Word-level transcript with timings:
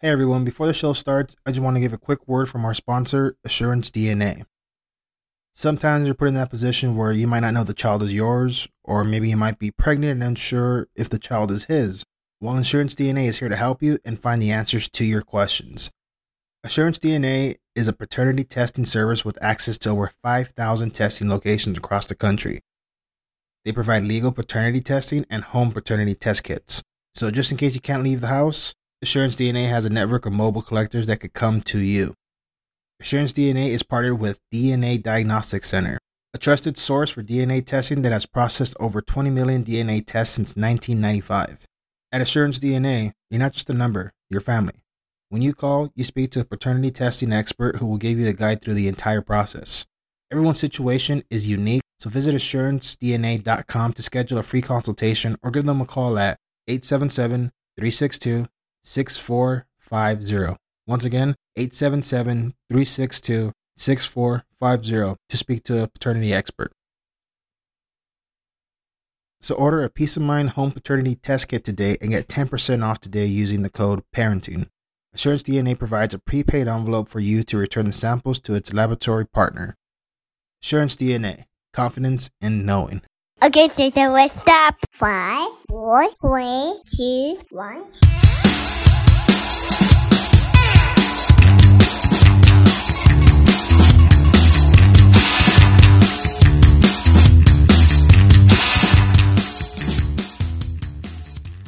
Hey 0.00 0.10
everyone, 0.10 0.44
before 0.44 0.68
the 0.68 0.72
show 0.72 0.92
starts, 0.92 1.34
I 1.44 1.50
just 1.50 1.60
want 1.60 1.74
to 1.74 1.80
give 1.80 1.92
a 1.92 1.98
quick 1.98 2.28
word 2.28 2.48
from 2.48 2.64
our 2.64 2.72
sponsor, 2.72 3.36
Assurance 3.44 3.90
DNA. 3.90 4.44
Sometimes 5.52 6.06
you're 6.06 6.14
put 6.14 6.28
in 6.28 6.34
that 6.34 6.50
position 6.50 6.94
where 6.94 7.10
you 7.10 7.26
might 7.26 7.40
not 7.40 7.52
know 7.52 7.64
the 7.64 7.74
child 7.74 8.04
is 8.04 8.14
yours, 8.14 8.68
or 8.84 9.02
maybe 9.02 9.28
you 9.28 9.36
might 9.36 9.58
be 9.58 9.72
pregnant 9.72 10.12
and 10.12 10.22
unsure 10.22 10.86
if 10.94 11.08
the 11.08 11.18
child 11.18 11.50
is 11.50 11.64
his. 11.64 12.04
Well, 12.40 12.54
Assurance 12.54 12.94
DNA 12.94 13.26
is 13.26 13.40
here 13.40 13.48
to 13.48 13.56
help 13.56 13.82
you 13.82 13.98
and 14.04 14.22
find 14.22 14.40
the 14.40 14.52
answers 14.52 14.88
to 14.90 15.04
your 15.04 15.20
questions. 15.20 15.90
Assurance 16.62 17.00
DNA 17.00 17.56
is 17.74 17.88
a 17.88 17.92
paternity 17.92 18.44
testing 18.44 18.84
service 18.84 19.24
with 19.24 19.36
access 19.42 19.78
to 19.78 19.90
over 19.90 20.12
5,000 20.22 20.90
testing 20.94 21.28
locations 21.28 21.76
across 21.76 22.06
the 22.06 22.14
country. 22.14 22.60
They 23.64 23.72
provide 23.72 24.04
legal 24.04 24.30
paternity 24.30 24.80
testing 24.80 25.26
and 25.28 25.42
home 25.42 25.72
paternity 25.72 26.14
test 26.14 26.44
kits. 26.44 26.84
So, 27.14 27.32
just 27.32 27.50
in 27.50 27.58
case 27.58 27.74
you 27.74 27.80
can't 27.80 28.04
leave 28.04 28.20
the 28.20 28.28
house, 28.28 28.76
Assurance 29.00 29.36
DNA 29.36 29.68
has 29.68 29.84
a 29.84 29.90
network 29.90 30.26
of 30.26 30.32
mobile 30.32 30.60
collectors 30.60 31.06
that 31.06 31.20
could 31.20 31.32
come 31.32 31.60
to 31.60 31.78
you. 31.78 32.14
Assurance 33.00 33.32
DNA 33.32 33.68
is 33.68 33.84
partnered 33.84 34.18
with 34.18 34.40
DNA 34.52 35.00
Diagnostics 35.00 35.68
Center, 35.68 35.98
a 36.34 36.38
trusted 36.38 36.76
source 36.76 37.08
for 37.08 37.22
DNA 37.22 37.64
testing 37.64 38.02
that 38.02 38.10
has 38.10 38.26
processed 38.26 38.76
over 38.80 39.00
20 39.00 39.30
million 39.30 39.62
DNA 39.62 40.04
tests 40.04 40.34
since 40.34 40.56
1995. 40.56 41.64
At 42.10 42.20
Assurance 42.20 42.58
DNA, 42.58 43.12
you're 43.30 43.38
not 43.38 43.52
just 43.52 43.70
a 43.70 43.72
number, 43.72 44.10
you're 44.30 44.40
family. 44.40 44.82
When 45.28 45.42
you 45.42 45.54
call, 45.54 45.92
you 45.94 46.02
speak 46.02 46.32
to 46.32 46.40
a 46.40 46.44
paternity 46.44 46.90
testing 46.90 47.32
expert 47.32 47.76
who 47.76 47.86
will 47.86 47.98
give 47.98 48.18
you 48.18 48.26
a 48.26 48.32
guide 48.32 48.60
through 48.60 48.74
the 48.74 48.88
entire 48.88 49.22
process. 49.22 49.86
Everyone's 50.32 50.58
situation 50.58 51.22
is 51.30 51.46
unique, 51.46 51.82
so 52.00 52.10
visit 52.10 52.34
assurancedna.com 52.34 53.92
to 53.92 54.02
schedule 54.02 54.38
a 54.38 54.42
free 54.42 54.62
consultation 54.62 55.36
or 55.40 55.52
give 55.52 55.66
them 55.66 55.80
a 55.80 55.86
call 55.86 56.18
at 56.18 56.36
877 56.66 57.52
362 57.78 58.46
6450. 58.82 60.56
Once 60.86 61.04
again, 61.04 61.34
877 61.56 62.54
362 62.68 63.52
6450 63.76 65.16
to 65.28 65.36
speak 65.36 65.62
to 65.64 65.82
a 65.82 65.88
paternity 65.88 66.32
expert. 66.32 66.72
So 69.40 69.54
order 69.54 69.84
a 69.84 69.90
Peace 69.90 70.16
of 70.16 70.22
Mind 70.22 70.50
Home 70.50 70.72
Paternity 70.72 71.14
Test 71.14 71.48
Kit 71.48 71.64
today 71.64 71.96
and 72.00 72.10
get 72.10 72.26
10% 72.26 72.84
off 72.84 73.00
today 73.00 73.26
using 73.26 73.62
the 73.62 73.70
code 73.70 74.02
PARENTING. 74.12 74.68
Assurance 75.14 75.44
DNA 75.44 75.78
provides 75.78 76.12
a 76.12 76.18
prepaid 76.18 76.66
envelope 76.66 77.08
for 77.08 77.20
you 77.20 77.42
to 77.44 77.56
return 77.56 77.86
the 77.86 77.92
samples 77.92 78.40
to 78.40 78.54
its 78.54 78.72
laboratory 78.72 79.26
partner. 79.26 79.76
Assurance 80.62 80.96
DNA, 80.96 81.44
confidence 81.72 82.30
in 82.40 82.66
knowing. 82.66 83.02
Okay, 83.40 83.68
so, 83.68 83.88
so 83.88 84.10
let's 84.10 84.34
stop. 84.34 84.74
Five, 84.90 85.48
four, 85.68 86.08
three, 86.20 86.74
two, 86.84 87.38
one. 87.50 87.84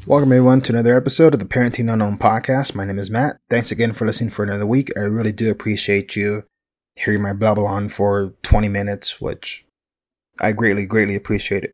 Welcome 0.08 0.32
everyone 0.32 0.62
to 0.62 0.72
another 0.72 0.96
episode 0.96 1.34
of 1.34 1.38
the 1.38 1.46
Parenting 1.46 1.92
Unknown 1.92 2.18
podcast. 2.18 2.74
My 2.74 2.84
name 2.84 2.98
is 2.98 3.12
Matt. 3.12 3.38
Thanks 3.48 3.70
again 3.70 3.92
for 3.92 4.06
listening 4.06 4.30
for 4.30 4.42
another 4.42 4.66
week. 4.66 4.91
I 4.96 5.02
really 5.02 5.30
do 5.30 5.48
appreciate 5.48 6.16
you 6.16 6.42
hearing 6.96 7.22
my 7.22 7.32
blabble 7.32 7.68
on 7.68 7.88
for 7.88 8.34
20 8.42 8.68
minutes, 8.68 9.20
which 9.20 9.64
I 10.41 10.52
greatly, 10.52 10.86
greatly 10.86 11.16
appreciate 11.16 11.64
it. 11.64 11.72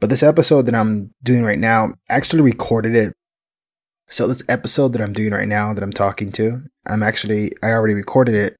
But 0.00 0.10
this 0.10 0.22
episode 0.22 0.62
that 0.66 0.74
I'm 0.74 1.12
doing 1.22 1.42
right 1.42 1.58
now, 1.58 1.94
I 2.08 2.14
actually 2.14 2.42
recorded 2.42 2.94
it. 2.94 3.12
So 4.08 4.26
this 4.26 4.42
episode 4.48 4.92
that 4.92 5.02
I'm 5.02 5.12
doing 5.12 5.32
right 5.32 5.48
now 5.48 5.74
that 5.74 5.82
I'm 5.82 5.92
talking 5.92 6.32
to, 6.32 6.62
I'm 6.86 7.02
actually 7.02 7.52
I 7.62 7.72
already 7.72 7.94
recorded 7.94 8.34
it. 8.34 8.56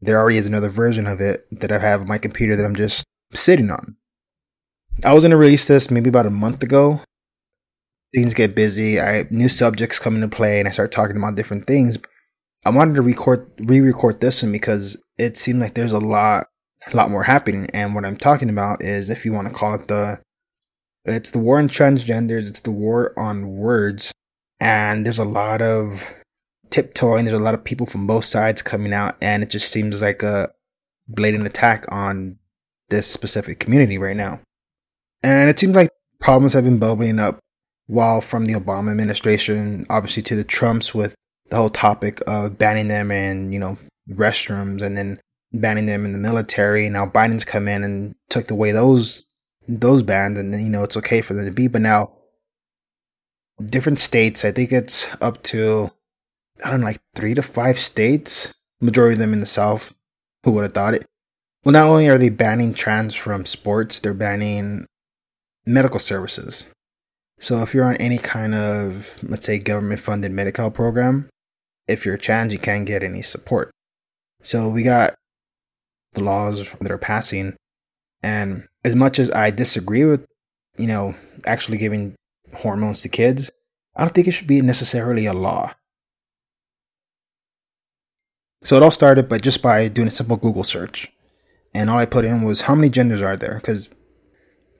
There 0.00 0.18
already 0.18 0.36
is 0.36 0.46
another 0.46 0.68
version 0.68 1.06
of 1.06 1.20
it 1.20 1.46
that 1.50 1.72
I 1.72 1.78
have 1.78 2.02
on 2.02 2.08
my 2.08 2.18
computer 2.18 2.56
that 2.56 2.66
I'm 2.66 2.74
just 2.74 3.04
sitting 3.32 3.70
on. 3.70 3.96
I 5.04 5.14
was 5.14 5.24
gonna 5.24 5.36
release 5.36 5.66
this 5.66 5.90
maybe 5.90 6.10
about 6.10 6.26
a 6.26 6.30
month 6.30 6.62
ago, 6.62 7.00
things 8.14 8.34
get 8.34 8.54
busy. 8.54 9.00
I 9.00 9.26
new 9.30 9.48
subjects 9.48 9.98
come 9.98 10.16
into 10.16 10.28
play, 10.28 10.58
and 10.58 10.68
I 10.68 10.70
start 10.70 10.92
talking 10.92 11.16
about 11.16 11.34
different 11.34 11.66
things. 11.66 11.98
I 12.64 12.70
wanted 12.70 12.94
to 12.94 13.02
record, 13.02 13.50
re-record 13.58 14.20
this 14.20 14.42
one 14.42 14.52
because 14.52 15.02
it 15.18 15.36
seemed 15.36 15.60
like 15.60 15.74
there's 15.74 15.92
a 15.92 15.98
lot, 15.98 16.46
a 16.92 16.96
lot 16.96 17.10
more 17.10 17.24
happening. 17.24 17.68
And 17.72 17.94
what 17.94 18.04
I'm 18.04 18.16
talking 18.16 18.50
about 18.50 18.82
is, 18.82 19.10
if 19.10 19.24
you 19.24 19.32
want 19.32 19.48
to 19.48 19.54
call 19.54 19.74
it 19.74 19.88
the, 19.88 20.20
it's 21.04 21.30
the 21.30 21.38
war 21.38 21.58
on 21.58 21.68
transgenders. 21.68 22.48
It's 22.48 22.60
the 22.60 22.70
war 22.70 23.18
on 23.18 23.56
words, 23.56 24.12
and 24.60 25.04
there's 25.04 25.18
a 25.18 25.24
lot 25.24 25.60
of 25.60 26.10
tiptoeing. 26.70 27.24
There's 27.24 27.38
a 27.38 27.44
lot 27.44 27.54
of 27.54 27.64
people 27.64 27.86
from 27.86 28.06
both 28.06 28.24
sides 28.24 28.62
coming 28.62 28.92
out, 28.92 29.16
and 29.20 29.42
it 29.42 29.50
just 29.50 29.70
seems 29.70 30.00
like 30.00 30.22
a 30.22 30.50
blatant 31.06 31.46
attack 31.46 31.84
on 31.90 32.38
this 32.88 33.06
specific 33.06 33.60
community 33.60 33.98
right 33.98 34.16
now. 34.16 34.40
And 35.22 35.50
it 35.50 35.58
seems 35.58 35.76
like 35.76 35.90
problems 36.20 36.52
have 36.54 36.64
been 36.64 36.78
bubbling 36.78 37.18
up 37.18 37.38
while 37.86 38.20
from 38.20 38.46
the 38.46 38.54
Obama 38.54 38.90
administration, 38.90 39.86
obviously 39.90 40.22
to 40.22 40.36
the 40.36 40.44
Trumps 40.44 40.94
with 40.94 41.14
the 41.50 41.56
whole 41.56 41.70
topic 41.70 42.20
of 42.26 42.56
banning 42.56 42.88
them 42.88 43.10
and, 43.10 43.52
you 43.52 43.58
know, 43.58 43.76
restrooms 44.10 44.80
and 44.80 44.96
then 44.96 45.20
banning 45.54 45.86
them 45.86 46.04
in 46.04 46.12
the 46.12 46.18
military. 46.18 46.88
Now 46.88 47.06
Biden's 47.06 47.44
come 47.44 47.68
in 47.68 47.84
and 47.84 48.14
took 48.28 48.50
away 48.50 48.72
those 48.72 49.24
those 49.66 50.02
bans 50.02 50.36
and 50.38 50.52
you 50.52 50.68
know 50.68 50.82
it's 50.82 50.96
okay 50.96 51.22
for 51.22 51.34
them 51.34 51.46
to 51.46 51.50
be, 51.50 51.68
but 51.68 51.80
now 51.80 52.12
different 53.64 53.98
states, 53.98 54.44
I 54.44 54.52
think 54.52 54.72
it's 54.72 55.08
up 55.20 55.42
to 55.44 55.90
I 56.64 56.70
don't 56.70 56.80
know, 56.80 56.86
like 56.86 57.00
three 57.14 57.34
to 57.34 57.42
five 57.42 57.78
states, 57.78 58.54
majority 58.80 59.14
of 59.14 59.18
them 59.18 59.32
in 59.32 59.40
the 59.40 59.46
South. 59.46 59.94
Who 60.44 60.52
would 60.52 60.62
have 60.62 60.72
thought 60.72 60.94
it? 60.94 61.06
Well, 61.64 61.72
not 61.72 61.86
only 61.86 62.08
are 62.08 62.18
they 62.18 62.28
banning 62.28 62.74
trans 62.74 63.14
from 63.14 63.46
sports, 63.46 63.98
they're 63.98 64.12
banning 64.12 64.86
medical 65.64 65.98
services. 65.98 66.66
So 67.38 67.62
if 67.62 67.74
you're 67.74 67.86
on 67.86 67.96
any 67.96 68.18
kind 68.18 68.54
of, 68.54 69.20
let's 69.22 69.46
say, 69.46 69.58
government 69.58 70.00
funded 70.00 70.30
medical 70.30 70.70
program, 70.70 71.28
if 71.88 72.04
you're 72.04 72.18
trans, 72.18 72.52
you 72.52 72.58
can't 72.58 72.86
get 72.86 73.02
any 73.02 73.22
support. 73.22 73.70
So 74.42 74.68
we 74.68 74.82
got 74.82 75.14
the 76.14 76.22
laws 76.22 76.72
that 76.80 76.90
are 76.90 76.98
passing. 76.98 77.56
And 78.22 78.66
as 78.84 78.94
much 78.94 79.18
as 79.18 79.30
I 79.30 79.50
disagree 79.50 80.04
with, 80.04 80.26
you 80.78 80.86
know, 80.86 81.14
actually 81.46 81.78
giving 81.78 82.14
hormones 82.54 83.02
to 83.02 83.08
kids, 83.08 83.50
I 83.96 84.02
don't 84.02 84.14
think 84.14 84.26
it 84.26 84.32
should 84.32 84.46
be 84.46 84.60
necessarily 84.60 85.26
a 85.26 85.32
law. 85.32 85.74
So 88.62 88.76
it 88.76 88.82
all 88.82 88.90
started 88.90 89.28
by 89.28 89.38
just 89.38 89.62
by 89.62 89.88
doing 89.88 90.08
a 90.08 90.10
simple 90.12 90.36
Google 90.36 90.64
search. 90.64 91.12
And 91.74 91.90
all 91.90 91.98
I 91.98 92.06
put 92.06 92.24
in 92.24 92.42
was 92.42 92.62
how 92.62 92.74
many 92.74 92.88
genders 92.88 93.20
are 93.20 93.36
there? 93.36 93.56
Because 93.56 93.92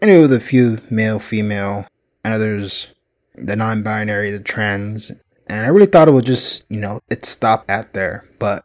I 0.03 0.06
knew 0.06 0.27
the 0.27 0.41
few 0.41 0.78
male, 0.91 1.19
female, 1.19 1.87
and 2.25 2.33
others 2.33 2.89
the 3.34 3.56
non-binary, 3.56 4.31
the 4.31 4.41
trans, 4.41 5.11
and 5.47 5.67
I 5.67 5.69
really 5.69 5.87
thought 5.87 6.09
it 6.09 6.12
would 6.12 6.27
just, 6.27 6.65
you 6.69 6.81
know, 6.81 7.00
it 7.11 7.25
stop 7.25 7.65
at 7.69 7.93
there. 7.93 8.28
But 8.39 8.65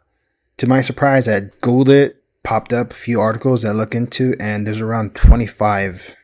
to 0.57 0.67
my 0.67 0.81
surprise, 0.81 1.27
I 1.27 1.41
googled 1.61 1.89
it, 1.89 2.18
popped 2.49 2.73
up 2.73 2.89
a 2.89 2.95
few 2.95 3.21
articles 3.21 3.61
that 3.61 3.69
I 3.69 3.73
look 3.73 3.93
into, 3.93 4.35
and 4.39 4.65
there's 4.65 4.81
around 4.81 5.13
25 5.13 6.15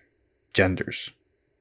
genders. 0.53 1.11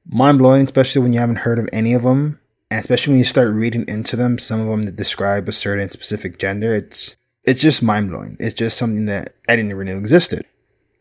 Mind 0.09 0.39
blowing, 0.39 0.63
especially 0.63 1.03
when 1.03 1.13
you 1.13 1.19
haven't 1.19 1.45
heard 1.45 1.59
of 1.59 1.69
any 1.71 1.93
of 1.93 2.01
them, 2.01 2.39
and 2.71 2.79
especially 2.79 3.11
when 3.11 3.19
you 3.19 3.25
start 3.25 3.53
reading 3.53 3.85
into 3.87 4.15
them, 4.15 4.39
some 4.39 4.59
of 4.61 4.67
them 4.67 4.81
that 4.81 4.95
describe 4.95 5.47
a 5.47 5.51
certain 5.51 5.91
specific 5.91 6.39
gender. 6.39 6.73
It's 6.73 7.15
it's 7.43 7.61
just 7.61 7.83
mind 7.83 8.09
blowing. 8.09 8.37
It's 8.39 8.55
just 8.55 8.75
something 8.75 9.05
that 9.05 9.35
I 9.47 9.55
didn't 9.55 9.69
even 9.69 9.85
know 9.85 9.99
existed. 9.99 10.47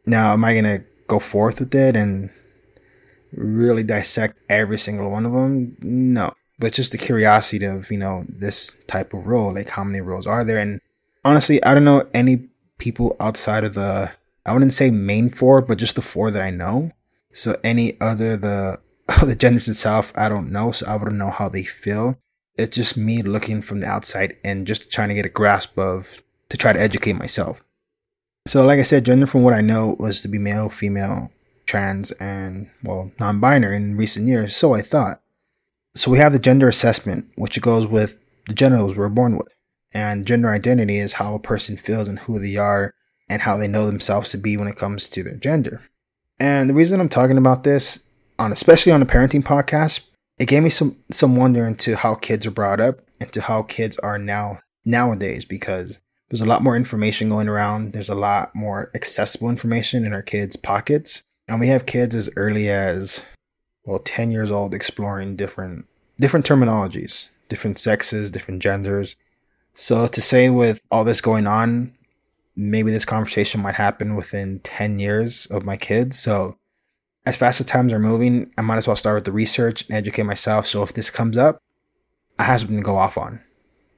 Now, 0.04 0.34
am 0.34 0.44
I 0.44 0.54
gonna 0.54 0.84
go 1.06 1.18
forth 1.18 1.58
with 1.58 1.74
it 1.74 1.96
and 1.96 2.28
really 3.32 3.82
dissect 3.82 4.38
every 4.50 4.78
single 4.78 5.10
one 5.10 5.24
of 5.24 5.32
them. 5.32 5.78
No, 5.80 6.34
but 6.58 6.74
just 6.74 6.92
the 6.92 6.98
curiosity 6.98 7.64
of 7.64 7.90
you 7.90 7.96
know 7.96 8.24
this 8.28 8.76
type 8.86 9.14
of 9.14 9.26
role, 9.26 9.54
like 9.54 9.70
how 9.70 9.84
many 9.84 10.02
roles 10.02 10.26
are 10.26 10.44
there? 10.44 10.58
And 10.58 10.82
honestly, 11.24 11.64
I 11.64 11.72
don't 11.72 11.84
know 11.84 12.06
any 12.12 12.50
people 12.78 13.16
outside 13.20 13.64
of 13.64 13.74
the 13.74 14.12
I 14.46 14.52
wouldn't 14.52 14.74
say 14.74 14.90
main 14.90 15.30
four, 15.30 15.62
but 15.62 15.78
just 15.78 15.96
the 15.96 16.02
four 16.02 16.30
that 16.30 16.42
I 16.42 16.50
know. 16.50 16.92
So 17.32 17.56
any 17.64 17.98
other 18.00 18.36
the 18.36 18.80
the 19.22 19.36
genders 19.36 19.68
itself, 19.68 20.12
I 20.16 20.28
don't 20.28 20.50
know. 20.50 20.70
So 20.70 20.86
I 20.86 20.96
wouldn't 20.96 21.18
know 21.18 21.30
how 21.30 21.48
they 21.48 21.64
feel. 21.64 22.18
It's 22.56 22.76
just 22.76 22.96
me 22.96 23.22
looking 23.22 23.62
from 23.62 23.80
the 23.80 23.86
outside 23.86 24.36
and 24.44 24.66
just 24.66 24.90
trying 24.90 25.08
to 25.08 25.14
get 25.14 25.26
a 25.26 25.30
grasp 25.30 25.78
of 25.78 26.22
to 26.48 26.56
try 26.56 26.72
to 26.72 26.80
educate 26.80 27.14
myself. 27.14 27.64
So 28.46 28.64
like 28.64 28.78
I 28.78 28.82
said, 28.82 29.04
gender 29.04 29.26
from 29.26 29.42
what 29.42 29.54
I 29.54 29.60
know 29.60 29.96
was 29.98 30.20
to 30.22 30.28
be 30.28 30.38
male, 30.38 30.68
female, 30.68 31.30
trans, 31.66 32.12
and, 32.12 32.70
well, 32.82 33.10
non 33.18 33.40
binary 33.40 33.76
in 33.76 33.96
recent 33.96 34.28
years, 34.28 34.54
so 34.54 34.74
I 34.74 34.82
thought. 34.82 35.20
So 35.94 36.10
we 36.10 36.18
have 36.18 36.32
the 36.32 36.38
gender 36.38 36.68
assessment, 36.68 37.30
which 37.36 37.60
goes 37.60 37.86
with 37.86 38.18
the 38.46 38.54
genitals 38.54 38.96
we're 38.96 39.08
born 39.08 39.36
with. 39.36 39.54
And 39.94 40.26
gender 40.26 40.50
identity 40.50 40.98
is 40.98 41.14
how 41.14 41.34
a 41.34 41.38
person 41.38 41.76
feels 41.76 42.08
and 42.08 42.18
who 42.20 42.38
they 42.38 42.56
are 42.56 42.92
and 43.28 43.42
how 43.42 43.56
they 43.56 43.68
know 43.68 43.86
themselves 43.86 44.30
to 44.30 44.38
be 44.38 44.56
when 44.56 44.68
it 44.68 44.76
comes 44.76 45.08
to 45.08 45.22
their 45.22 45.36
gender. 45.36 45.82
And 46.38 46.68
the 46.68 46.74
reason 46.74 47.00
I'm 47.00 47.08
talking 47.08 47.38
about 47.38 47.62
this, 47.62 48.00
on 48.38 48.52
especially 48.52 48.92
on 48.92 49.02
a 49.02 49.06
parenting 49.06 49.44
podcast, 49.44 50.00
it 50.38 50.48
gave 50.48 50.62
me 50.62 50.70
some 50.70 50.96
some 51.10 51.36
wonder 51.36 51.66
into 51.66 51.96
how 51.96 52.16
kids 52.16 52.44
are 52.46 52.50
brought 52.50 52.80
up 52.80 53.00
and 53.20 53.32
to 53.32 53.40
how 53.40 53.62
kids 53.62 53.96
are 53.98 54.18
now 54.18 54.58
nowadays 54.84 55.44
because 55.44 56.00
there's 56.28 56.40
a 56.40 56.46
lot 56.46 56.62
more 56.62 56.76
information 56.76 57.28
going 57.28 57.48
around. 57.48 57.92
There's 57.92 58.08
a 58.08 58.14
lot 58.14 58.54
more 58.54 58.90
accessible 58.94 59.48
information 59.48 60.04
in 60.04 60.12
our 60.12 60.22
kids' 60.22 60.56
pockets. 60.56 61.22
And 61.46 61.60
we 61.60 61.68
have 61.68 61.86
kids 61.86 62.14
as 62.14 62.30
early 62.36 62.68
as 62.68 63.22
well 63.84 63.98
10 63.98 64.30
years 64.30 64.50
old 64.50 64.74
exploring 64.74 65.36
different 65.36 65.86
different 66.18 66.46
terminologies, 66.46 67.28
different 67.48 67.78
sexes, 67.78 68.30
different 68.30 68.62
genders. 68.62 69.16
So 69.74 70.06
to 70.06 70.22
say 70.22 70.50
with 70.50 70.80
all 70.90 71.04
this 71.04 71.20
going 71.20 71.46
on, 71.46 71.94
maybe 72.56 72.92
this 72.92 73.04
conversation 73.04 73.60
might 73.60 73.74
happen 73.74 74.14
within 74.14 74.60
10 74.60 74.98
years 74.98 75.46
of 75.46 75.64
my 75.64 75.76
kids. 75.76 76.18
So 76.18 76.56
as 77.26 77.36
fast 77.36 77.60
as 77.60 77.66
times 77.66 77.92
are 77.92 77.98
moving, 77.98 78.52
I 78.56 78.62
might 78.62 78.76
as 78.76 78.86
well 78.86 78.96
start 78.96 79.16
with 79.16 79.24
the 79.24 79.32
research 79.32 79.86
and 79.88 79.96
educate 79.96 80.22
myself. 80.22 80.66
So 80.66 80.82
if 80.82 80.92
this 80.92 81.10
comes 81.10 81.36
up, 81.36 81.58
I 82.38 82.44
have 82.44 82.60
something 82.60 82.78
to 82.78 82.82
go 82.82 82.96
off 82.96 83.18
on. 83.18 83.40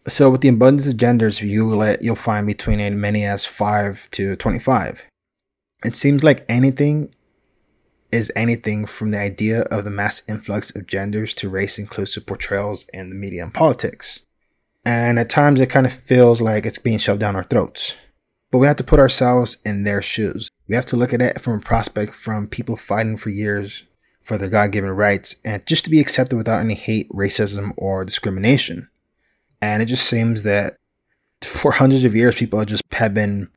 So 0.09 0.31
with 0.31 0.41
the 0.41 0.49
abundance 0.49 0.87
of 0.87 0.97
genders, 0.97 1.43
you 1.43 1.67
let 1.67 2.03
you'll 2.03 2.15
find 2.15 2.47
between 2.47 2.81
as 2.81 2.95
many 2.95 3.25
as 3.25 3.45
five 3.45 4.09
to 4.13 4.37
twenty-five. 4.37 5.05
It 5.85 5.97
seems 5.97 6.23
like 6.23 6.45
anything 6.49 7.13
is 8.13 8.31
anything 8.37 8.87
from 8.87 9.11
the 9.11 9.19
idea 9.19 9.63
of 9.63 9.85
the 9.85 9.91
mass 9.91 10.23
influx 10.29 10.75
of 10.75 10.87
genders 10.87 11.35
to 11.35 11.49
race 11.49 11.77
inclusive 11.77 12.25
portrayals 12.25 12.87
in 12.95 13.11
the 13.11 13.17
media 13.17 13.43
and 13.43 13.53
politics. 13.53 14.23
And 14.87 15.19
at 15.19 15.29
times 15.29 15.61
it 15.61 15.69
kind 15.69 15.85
of 15.85 15.93
feels 15.93 16.41
like 16.41 16.65
it's 16.65 16.79
being 16.79 16.99
shoved 16.99 17.19
down 17.19 17.35
our 17.35 17.43
throats. 17.43 17.97
But 18.53 18.59
we 18.59 18.69
have 18.69 18.77
to 18.77 18.85
put 18.85 19.01
ourselves 19.01 19.59
in 19.65 19.83
their 19.83 20.01
shoes. 20.01 20.49
We 20.69 20.77
have 20.77 20.87
to 20.87 20.97
look 20.97 21.13
at 21.13 21.21
it 21.21 21.41
from 21.41 21.55
a 21.55 21.61
prospect 21.61 22.15
from 22.15 22.47
people 22.47 22.77
fighting 22.77 23.17
for 23.17 23.31
years 23.31 23.83
for 24.23 24.39
their 24.39 24.49
God 24.49 24.71
given 24.71 24.91
rights 24.91 25.37
and 25.45 25.67
just 25.67 25.85
to 25.85 25.91
be 25.91 25.99
accepted 25.99 26.37
without 26.37 26.61
any 26.61 26.75
hate, 26.75 27.09
racism, 27.11 27.73
or 27.77 28.05
discrimination. 28.05 28.89
And 29.61 29.83
it 29.83 29.87
just 29.87 30.07
seems 30.07 30.45
that 30.45 30.77
for 31.43 31.73
hundreds 31.73 32.05
of 32.05 32.15
years, 32.15 32.37
people 32.37 32.61
have 32.61 32.69
just 32.69 32.85
have 32.93 33.13
been 33.13 33.49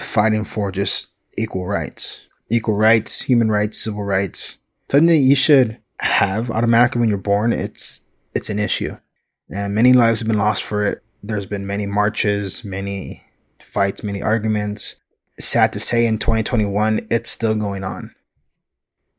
fighting 0.00 0.44
for 0.44 0.72
just 0.72 1.08
equal 1.38 1.66
rights, 1.66 2.26
equal 2.50 2.74
rights, 2.74 3.22
human 3.22 3.48
rights, 3.48 3.78
civil 3.78 4.02
rights. 4.02 4.58
Something 4.90 5.06
that 5.06 5.16
you 5.18 5.36
should 5.36 5.78
have 6.00 6.50
automatically 6.50 6.98
when 6.98 7.08
you're 7.08 7.18
born. 7.18 7.52
It's 7.52 8.00
it's 8.34 8.50
an 8.50 8.58
issue, 8.58 8.96
and 9.50 9.74
many 9.74 9.92
lives 9.92 10.20
have 10.20 10.28
been 10.28 10.38
lost 10.38 10.62
for 10.62 10.84
it. 10.84 11.02
There's 11.22 11.46
been 11.46 11.66
many 11.66 11.86
marches, 11.86 12.64
many 12.64 13.24
fights, 13.60 14.02
many 14.02 14.22
arguments. 14.22 14.96
Sad 15.38 15.72
to 15.72 15.80
say, 15.80 16.06
in 16.06 16.18
2021, 16.18 17.06
it's 17.10 17.30
still 17.30 17.54
going 17.54 17.82
on. 17.82 18.14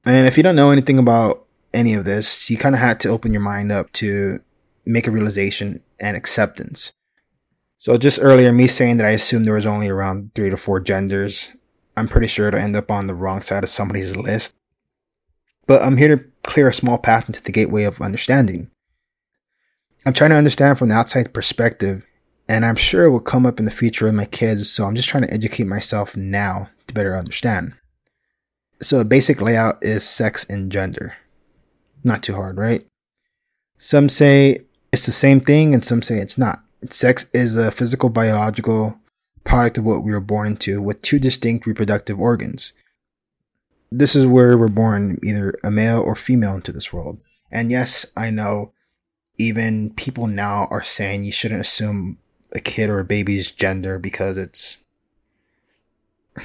And 0.06 0.28
if 0.28 0.38
you 0.38 0.44
don't 0.44 0.56
know 0.56 0.72
anything 0.72 1.00
about 1.00 1.46
any 1.74 1.94
of 1.94 2.06
this, 2.06 2.50
you 2.50 2.58
kind 2.58 2.76
of 2.76 2.82
had 2.82 3.00
to 3.02 3.10
open 3.10 3.34
your 3.34 3.42
mind 3.42 3.72
up 3.72 3.92
to 3.94 4.40
make 4.86 5.08
a 5.08 5.12
realization 5.12 5.82
and 6.00 6.16
acceptance. 6.16 6.94
So 7.78 7.98
just 7.98 8.20
earlier, 8.22 8.52
me 8.52 8.68
saying 8.68 8.98
that 8.98 9.06
I 9.06 9.12
assumed 9.12 9.46
there 9.46 9.54
was 9.54 9.66
only 9.66 9.90
around 9.90 10.34
three 10.34 10.50
to 10.50 10.58
four 10.58 10.80
genders, 10.80 11.52
I'm 11.98 12.08
pretty 12.08 12.28
sure 12.28 12.48
it'll 12.48 12.60
end 12.60 12.76
up 12.76 12.92
on 12.92 13.08
the 13.08 13.14
wrong 13.14 13.42
side 13.42 13.64
of 13.64 13.70
somebody's 13.70 14.16
list. 14.16 14.56
But 15.68 15.82
I'm 15.82 15.98
here 15.98 16.16
to 16.16 16.24
clear 16.44 16.70
a 16.70 16.74
small 16.74 16.98
path 16.98 17.28
into 17.28 17.42
the 17.42 17.52
gateway 17.52 17.84
of 17.84 18.02
understanding. 18.02 18.70
I'm 20.06 20.14
trying 20.14 20.30
to 20.30 20.36
understand 20.36 20.78
from 20.78 20.90
the 20.90 20.96
outside 20.96 21.34
perspective, 21.34 22.06
and 22.48 22.64
I'm 22.64 22.76
sure 22.76 23.06
it 23.06 23.10
will 23.10 23.20
come 23.20 23.46
up 23.46 23.58
in 23.58 23.66
the 23.66 23.72
future 23.72 24.06
with 24.06 24.14
my 24.14 24.26
kids, 24.26 24.72
so 24.72 24.86
I'm 24.86 24.96
just 24.96 25.10
trying 25.10 25.24
to 25.24 25.34
educate 25.34 25.66
myself 25.66 26.16
now 26.16 26.70
to 26.88 26.94
better 26.94 27.16
understand. 27.16 27.74
So, 28.82 29.00
a 29.00 29.06
basic 29.06 29.42
layout 29.42 29.84
is 29.84 30.08
sex 30.08 30.46
and 30.48 30.72
gender. 30.72 31.16
Not 32.04 32.22
too 32.22 32.36
hard, 32.36 32.58
right? 32.58 32.86
Some 33.78 34.10
say 34.10 34.60
it's 34.94 35.08
the 35.08 35.12
same 35.12 35.40
thing, 35.40 35.74
and 35.74 35.84
some 35.84 36.04
say 36.04 36.20
it's 36.20 36.38
not. 36.38 36.62
Sex 36.92 37.26
is 37.34 37.58
a 37.58 37.72
physical, 37.72 38.10
biological 38.10 39.00
product 39.44 39.80
of 39.80 39.86
what 39.86 40.04
we 40.04 40.12
were 40.12 40.20
born 40.20 40.50
into 40.50 40.82
with 40.84 41.02
two 41.02 41.18
distinct 41.18 41.66
reproductive 41.66 42.20
organs. 42.20 42.74
This 43.92 44.16
is 44.16 44.28
where 44.28 44.56
we're 44.56 44.68
born, 44.68 45.18
either 45.24 45.56
a 45.64 45.72
male 45.72 46.02
or 46.02 46.16
female, 46.16 46.54
into 46.54 46.72
this 46.72 46.94
world. 46.94 47.20
And 47.52 47.72
yes, 47.72 48.06
I 48.16 48.30
know 48.30 48.72
even 49.38 49.92
people 49.92 50.28
now 50.28 50.68
are 50.70 50.84
saying 50.84 51.24
you 51.24 51.32
shouldn't 51.32 51.62
assume 51.62 52.18
a 52.54 52.60
kid 52.60 52.90
or 52.90 53.00
a 53.00 53.06
baby's 53.06 53.52
gender 53.52 54.00
because 54.00 54.38
it's 54.38 54.78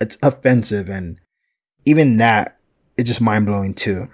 it's 0.00 0.16
offensive 0.22 0.88
and 0.88 1.18
even 1.84 2.16
that 2.18 2.58
is 2.96 3.06
just 3.06 3.20
mind 3.20 3.46
blowing 3.46 3.74
too. 3.74 4.08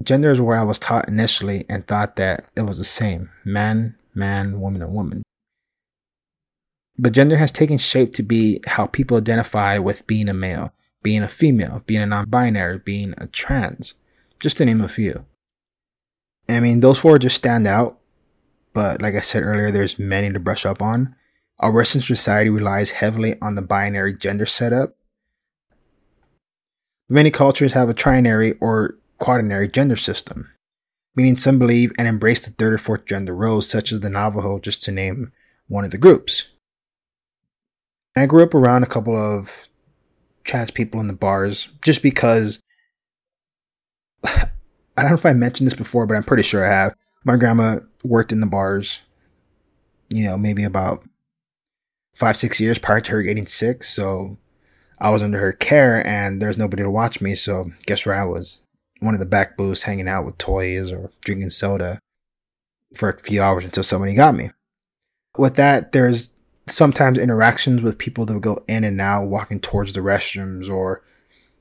Gender 0.02 0.30
is 0.30 0.40
where 0.40 0.56
I 0.56 0.62
was 0.62 0.78
taught 0.78 1.08
initially 1.08 1.66
and 1.68 1.86
thought 1.86 2.16
that 2.16 2.46
it 2.56 2.62
was 2.62 2.78
the 2.78 2.84
same 2.84 3.30
man, 3.44 3.96
man, 4.14 4.60
woman, 4.60 4.82
and 4.82 4.94
woman. 4.94 5.22
But 6.98 7.12
gender 7.12 7.36
has 7.36 7.52
taken 7.52 7.78
shape 7.78 8.12
to 8.14 8.22
be 8.22 8.60
how 8.66 8.86
people 8.86 9.16
identify 9.16 9.78
with 9.78 10.06
being 10.06 10.28
a 10.28 10.34
male, 10.34 10.72
being 11.02 11.22
a 11.22 11.28
female, 11.28 11.82
being 11.86 12.02
a 12.02 12.06
non 12.06 12.28
binary, 12.28 12.78
being 12.78 13.14
a 13.18 13.26
trans, 13.26 13.94
just 14.40 14.56
to 14.58 14.64
name 14.64 14.80
a 14.80 14.88
few. 14.88 15.24
I 16.48 16.60
mean, 16.60 16.80
those 16.80 16.98
four 16.98 17.18
just 17.18 17.36
stand 17.36 17.66
out, 17.66 17.98
but 18.72 19.00
like 19.00 19.14
I 19.14 19.20
said 19.20 19.42
earlier, 19.42 19.70
there's 19.70 19.98
many 19.98 20.32
to 20.32 20.40
brush 20.40 20.66
up 20.66 20.82
on. 20.82 21.14
Our 21.58 21.72
Western 21.72 22.02
society 22.02 22.50
relies 22.50 22.90
heavily 22.90 23.36
on 23.40 23.54
the 23.54 23.62
binary 23.62 24.14
gender 24.14 24.46
setup. 24.46 24.96
Many 27.08 27.30
cultures 27.30 27.74
have 27.74 27.88
a 27.88 27.94
trinary 27.94 28.56
or 28.60 28.98
quaternary 29.18 29.68
gender 29.68 29.96
system, 29.96 30.50
meaning 31.14 31.36
some 31.36 31.58
believe 31.58 31.92
and 31.98 32.08
embrace 32.08 32.44
the 32.44 32.52
third 32.52 32.72
or 32.72 32.78
fourth 32.78 33.04
gender 33.04 33.34
roles, 33.34 33.68
such 33.68 33.92
as 33.92 34.00
the 34.00 34.08
Navajo, 34.08 34.58
just 34.58 34.82
to 34.82 34.92
name 34.92 35.32
one 35.68 35.84
of 35.84 35.90
the 35.90 35.98
groups. 35.98 36.48
I 38.16 38.26
grew 38.26 38.42
up 38.42 38.54
around 38.54 38.82
a 38.82 38.88
couple 38.88 39.16
of 39.16 39.68
trans 40.44 40.70
people 40.70 41.00
in 41.00 41.06
the 41.06 41.12
bars 41.12 41.68
just 41.82 42.02
because 42.02 42.60
I 44.24 45.02
don't 45.02 45.10
know 45.10 45.14
if 45.14 45.26
I 45.26 45.32
mentioned 45.32 45.66
this 45.66 45.76
before, 45.76 46.06
but 46.06 46.16
I'm 46.16 46.24
pretty 46.24 46.42
sure 46.42 46.64
I 46.64 46.70
have. 46.70 46.94
My 47.24 47.36
grandma 47.36 47.80
worked 48.02 48.32
in 48.32 48.40
the 48.40 48.46
bars, 48.46 49.00
you 50.08 50.24
know, 50.24 50.36
maybe 50.36 50.64
about 50.64 51.04
five, 52.14 52.36
six 52.36 52.60
years 52.60 52.78
prior 52.78 53.00
to 53.00 53.12
her 53.12 53.22
getting 53.22 53.46
sick. 53.46 53.84
So 53.84 54.36
I 54.98 55.10
was 55.10 55.22
under 55.22 55.38
her 55.38 55.52
care 55.52 56.06
and 56.06 56.40
there's 56.40 56.58
nobody 56.58 56.82
to 56.82 56.90
watch 56.90 57.20
me. 57.20 57.34
So 57.34 57.70
guess 57.86 58.04
where 58.04 58.14
I 58.14 58.24
was? 58.24 58.60
one 59.00 59.14
of 59.14 59.20
the 59.20 59.26
back 59.26 59.56
booths 59.56 59.82
hanging 59.82 60.08
out 60.08 60.24
with 60.24 60.38
toys 60.38 60.92
or 60.92 61.10
drinking 61.24 61.50
soda 61.50 62.00
for 62.94 63.10
a 63.10 63.18
few 63.18 63.42
hours 63.42 63.64
until 63.64 63.82
somebody 63.82 64.14
got 64.14 64.34
me. 64.34 64.50
With 65.36 65.56
that, 65.56 65.92
there's 65.92 66.30
sometimes 66.66 67.18
interactions 67.18 67.82
with 67.82 67.98
people 67.98 68.26
that 68.26 68.34
would 68.34 68.42
go 68.42 68.62
in 68.68 68.84
and 68.84 69.00
out, 69.00 69.26
walking 69.26 69.60
towards 69.60 69.92
the 69.92 70.00
restrooms, 70.00 70.70
or, 70.70 71.02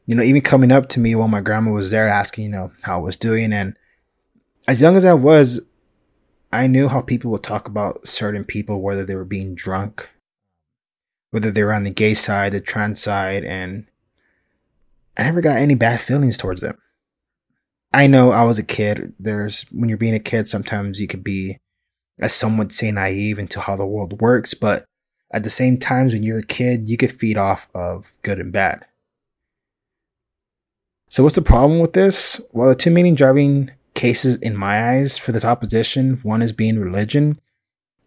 you 0.09 0.15
know, 0.15 0.23
even 0.23 0.41
coming 0.41 0.71
up 0.71 0.89
to 0.89 0.99
me 0.99 1.13
while 1.13 1.27
my 1.27 1.39
grandma 1.39 1.69
was 1.69 1.91
there 1.91 2.07
asking, 2.07 2.45
you 2.45 2.49
know, 2.49 2.71
how 2.81 2.95
I 2.95 3.01
was 3.03 3.15
doing. 3.15 3.53
And 3.53 3.77
as 4.67 4.81
young 4.81 4.95
as 4.95 5.05
I 5.05 5.13
was, 5.13 5.61
I 6.51 6.65
knew 6.65 6.87
how 6.87 7.01
people 7.01 7.29
would 7.29 7.43
talk 7.43 7.67
about 7.67 8.07
certain 8.07 8.43
people, 8.43 8.81
whether 8.81 9.05
they 9.05 9.13
were 9.13 9.23
being 9.23 9.53
drunk, 9.53 10.09
whether 11.29 11.51
they 11.51 11.63
were 11.63 11.75
on 11.75 11.83
the 11.83 11.91
gay 11.91 12.15
side, 12.15 12.53
the 12.53 12.59
trans 12.59 12.99
side, 12.99 13.43
and 13.43 13.85
I 15.15 15.21
never 15.21 15.41
got 15.41 15.57
any 15.57 15.75
bad 15.75 16.01
feelings 16.01 16.39
towards 16.39 16.61
them. 16.61 16.79
I 17.93 18.07
know 18.07 18.31
I 18.31 18.45
was 18.45 18.57
a 18.57 18.63
kid. 18.63 19.13
There's 19.19 19.67
when 19.69 19.89
you're 19.89 19.97
being 19.99 20.15
a 20.15 20.19
kid, 20.19 20.47
sometimes 20.47 20.99
you 20.99 21.05
could 21.05 21.23
be, 21.23 21.59
as 22.19 22.33
some 22.33 22.57
would 22.57 22.71
say, 22.71 22.89
naive 22.89 23.37
into 23.37 23.59
how 23.59 23.75
the 23.75 23.85
world 23.85 24.19
works. 24.21 24.55
But 24.55 24.85
at 25.31 25.43
the 25.43 25.51
same 25.51 25.77
times 25.77 26.13
when 26.13 26.23
you're 26.23 26.39
a 26.39 26.43
kid, 26.43 26.89
you 26.89 26.97
could 26.97 27.11
feed 27.11 27.37
off 27.37 27.67
of 27.75 28.17
good 28.23 28.39
and 28.39 28.51
bad. 28.51 28.87
So 31.09 31.23
what's 31.23 31.35
the 31.35 31.41
problem 31.41 31.79
with 31.79 31.93
this? 31.93 32.39
Well, 32.51 32.69
the 32.69 32.75
two 32.75 32.91
main 32.91 33.15
driving 33.15 33.71
cases 33.93 34.37
in 34.37 34.55
my 34.55 34.91
eyes 34.91 35.17
for 35.17 35.31
this 35.31 35.45
opposition, 35.45 36.17
one 36.23 36.41
is 36.41 36.53
being 36.53 36.79
religion, 36.79 37.39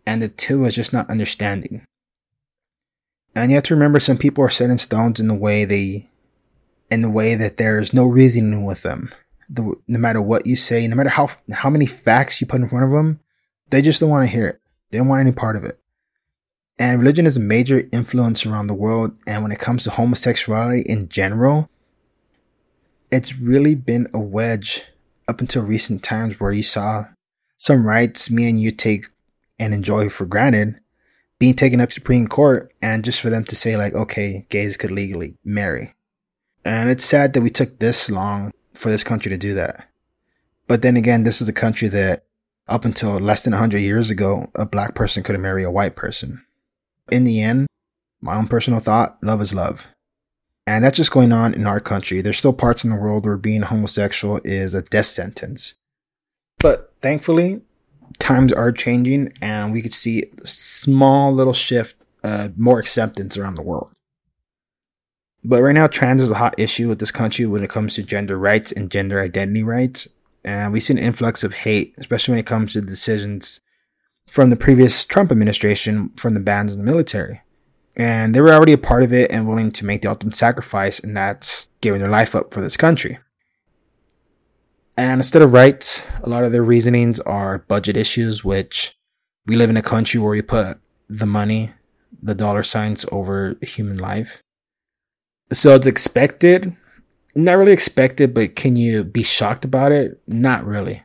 and 0.07 0.23
the 0.23 0.29
two 0.29 0.65
is 0.65 0.75
just 0.75 0.93
not 0.93 1.11
understanding. 1.11 1.85
And 3.35 3.51
you 3.51 3.57
have 3.57 3.65
to 3.65 3.75
remember 3.75 3.99
some 3.99 4.19
people 4.19 4.45
are 4.45 4.51
set 4.51 4.71
in 4.71 4.79
stones 4.79 5.21
in 5.21 5.29
the 5.29 5.35
way 5.35 5.65
they 5.65 6.09
in 6.91 7.01
the 7.01 7.11
way 7.11 7.35
that 7.35 7.57
there's 7.57 7.95
no 7.95 8.07
reasoning 8.07 8.65
with 8.65 8.83
them 8.83 9.11
the, 9.53 9.75
no 9.87 9.99
matter 9.99 10.21
what 10.21 10.47
you 10.47 10.57
say, 10.57 10.87
no 10.87 10.97
matter 10.97 11.11
how 11.11 11.29
how 11.53 11.71
many 11.71 11.87
facts 11.87 12.41
you 12.41 12.47
put 12.47 12.61
in 12.61 12.69
front 12.69 12.85
of 12.85 12.91
them, 12.91 13.21
they 13.71 13.83
just 13.83 14.01
don't 14.01 14.11
want 14.11 14.27
to 14.27 14.33
hear 14.33 14.47
it. 14.47 14.61
They 14.91 14.99
don't 14.99 15.09
want 15.09 15.21
any 15.21 15.33
part 15.33 15.57
of 15.57 15.65
it. 15.65 15.79
And 16.79 16.99
religion 16.99 17.27
is 17.27 17.37
a 17.37 17.41
major 17.41 17.89
influence 17.93 18.47
around 18.47 18.67
the 18.67 18.75
world. 18.75 19.13
And 19.27 19.43
when 19.43 19.53
it 19.53 19.59
comes 19.59 19.85
to 19.85 19.91
homosexuality 19.91 20.83
in 20.83 21.09
general, 21.09 21.69
it's 23.13 23.37
really 23.37 23.75
been 23.75 24.09
a 24.15 24.19
wedge 24.19 24.87
up 25.29 25.41
until 25.41 25.63
recent 25.63 26.03
times 26.03 26.41
where 26.41 26.51
you 26.51 26.63
saw 26.63 27.05
some 27.59 27.87
rights 27.87 28.31
me 28.31 28.49
and 28.49 28.59
you 28.59 28.73
take 28.73 29.07
and 29.59 29.75
enjoy 29.75 30.09
for 30.09 30.25
granted 30.25 30.81
being 31.39 31.55
taken 31.55 31.81
up 31.81 31.91
to 31.91 31.95
Supreme 31.95 32.27
Court 32.27 32.73
and 32.81 33.05
just 33.05 33.21
for 33.21 33.29
them 33.29 33.45
to 33.45 33.57
say 33.57 33.77
like, 33.77 33.95
okay, 33.95 34.47
gays 34.49 34.77
could 34.77 34.93
legally 34.93 35.37
marry. 35.45 35.95
And 36.65 36.89
it's 36.89 37.05
sad 37.05 37.33
that 37.33 37.43
we 37.43 37.51
took 37.51 37.79
this 37.79 38.09
long 38.09 38.53
for 38.75 38.91
this 38.91 39.05
country 39.05 39.29
to 39.31 39.37
do 39.37 39.53
that. 39.55 39.89
But 40.69 40.83
then 40.83 40.97
again, 40.97 41.25
this 41.25 41.43
is 41.43 41.49
a 41.49 41.53
country 41.53 41.89
that 41.89 42.25
up 42.69 42.85
until 42.85 43.19
less 43.19 43.43
than 43.43 43.51
100 43.53 43.79
years 43.79 44.09
ago, 44.09 44.51
a 44.55 44.65
black 44.65 44.95
person 44.95 45.23
couldn't 45.23 45.43
marry 45.43 45.65
a 45.65 45.71
white 45.71 45.97
person. 45.97 46.45
In 47.11 47.25
the 47.25 47.43
end, 47.43 47.67
my 48.21 48.37
own 48.37 48.47
personal 48.47 48.81
thought 48.81 49.19
love 49.21 49.41
is 49.43 49.53
love. 49.53 49.89
And 50.67 50.85
that's 50.85 50.97
just 50.97 51.11
going 51.11 51.33
on 51.33 51.55
in 51.55 51.67
our 51.67 51.81
country. 51.81 52.21
There's 52.21 52.39
still 52.39 52.53
parts 52.53 52.85
in 52.85 52.91
the 52.91 53.01
world 53.01 53.25
where 53.25 53.37
being 53.37 53.63
homosexual 53.63 54.41
is 54.45 54.75
a 54.75 54.83
death 54.83 55.07
sentence. 55.07 55.75
But 56.59 56.93
thankfully, 57.01 57.63
times 58.19 58.53
are 58.53 58.71
changing 58.71 59.33
and 59.43 59.73
we 59.73 59.83
could 59.83 59.93
see 59.93 60.25
a 60.41 60.47
small 60.47 61.33
little 61.33 61.53
shift, 61.53 61.97
uh, 62.23 62.51
more 62.57 62.79
acceptance 62.79 63.37
around 63.37 63.57
the 63.57 63.63
world. 63.63 63.91
But 65.45 65.63
right 65.63 65.75
now, 65.75 65.89
trans 65.89 66.23
is 66.23 66.31
a 66.31 66.37
hot 66.37 66.55
issue 66.59 66.89
with 66.89 67.01
this 67.01 67.11
country 67.11 67.47
when 67.47 67.65
it 67.65 67.71
comes 67.71 67.97
to 67.97 68.05
gender 68.05 68.39
rights 68.39 68.71
and 68.71 68.91
gender 68.91 69.21
identity 69.21 69.65
rights. 69.65 70.07
And 70.45 70.73
we 70.73 70.79
see 70.79 70.93
an 70.93 70.99
influx 70.99 71.43
of 71.43 71.55
hate, 71.55 71.95
especially 71.99 72.33
when 72.33 72.39
it 72.39 72.47
comes 72.47 72.73
to 72.73 72.81
decisions 72.81 73.61
from 74.29 74.51
the 74.51 74.57
previous 74.57 75.05
Trump 75.05 75.33
administration 75.33 76.11
from 76.17 76.35
the 76.35 76.41
bans 76.41 76.73
in 76.73 76.79
the 76.79 76.85
military. 76.85 77.41
And 77.95 78.35
they 78.35 78.41
were 78.41 78.53
already 78.53 78.73
a 78.73 78.79
part 78.79 79.03
of 79.03 79.13
it 79.13 79.31
and 79.31 79.47
willing 79.47 79.71
to 79.73 79.85
make 79.85 80.03
the 80.03 80.09
ultimate 80.09 80.37
sacrifice, 80.37 80.99
and 80.99 81.17
that's 81.17 81.69
giving 81.81 82.01
their 82.01 82.09
life 82.09 82.35
up 82.35 82.53
for 82.53 82.61
this 82.61 82.77
country. 82.77 83.19
And 84.97 85.21
instead 85.21 85.43
of 85.43 85.53
rights, 85.53 86.03
a 86.23 86.29
lot 86.29 86.45
of 86.45 86.53
their 86.53 86.63
reasonings 86.63 87.21
are 87.21 87.59
budget 87.59 87.97
issues, 87.97 88.45
which 88.45 88.97
we 89.47 89.57
live 89.57 89.71
in 89.71 89.77
a 89.77 89.83
country 89.83 90.21
where 90.21 90.31
we 90.31 90.43
put 90.43 90.79
the 91.09 91.27
money, 91.27 91.73
the 92.23 92.35
dollar 92.35 92.63
signs 92.63 93.05
over 93.11 93.57
human 93.63 93.97
life. 93.97 94.43
So 95.53 95.75
it's 95.75 95.87
expected, 95.87 96.77
not 97.35 97.55
really 97.55 97.73
expected, 97.73 98.33
but 98.33 98.57
can 98.57 98.77
you 98.77 99.05
be 99.05 99.23
shocked 99.23 99.65
about 99.65 99.93
it? 99.93 100.21
Not 100.27 100.65
really. 100.65 101.05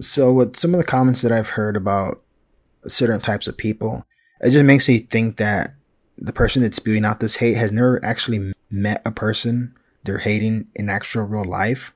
So, 0.00 0.32
with 0.32 0.54
some 0.54 0.74
of 0.74 0.78
the 0.78 0.86
comments 0.86 1.22
that 1.22 1.32
I've 1.32 1.50
heard 1.50 1.76
about 1.76 2.22
certain 2.86 3.20
types 3.20 3.48
of 3.48 3.56
people, 3.56 4.04
it 4.40 4.50
just 4.50 4.64
makes 4.64 4.88
me 4.88 4.98
think 4.98 5.36
that 5.36 5.74
the 6.16 6.32
person 6.32 6.62
that's 6.62 6.76
spewing 6.76 7.04
out 7.04 7.20
this 7.20 7.36
hate 7.36 7.56
has 7.56 7.72
never 7.72 8.04
actually 8.04 8.52
met 8.70 9.02
a 9.04 9.10
person 9.10 9.74
they're 10.04 10.18
hating 10.18 10.68
in 10.74 10.88
actual 10.88 11.24
real 11.24 11.44
life, 11.44 11.92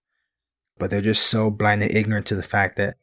but 0.79 0.91
they're 0.91 1.01
just 1.01 1.27
so 1.27 1.51
blind 1.51 1.83
and 1.83 1.95
ignorant 1.95 2.27
to 2.27 2.35
the 2.35 2.43
fact 2.43 2.77
that 2.77 2.97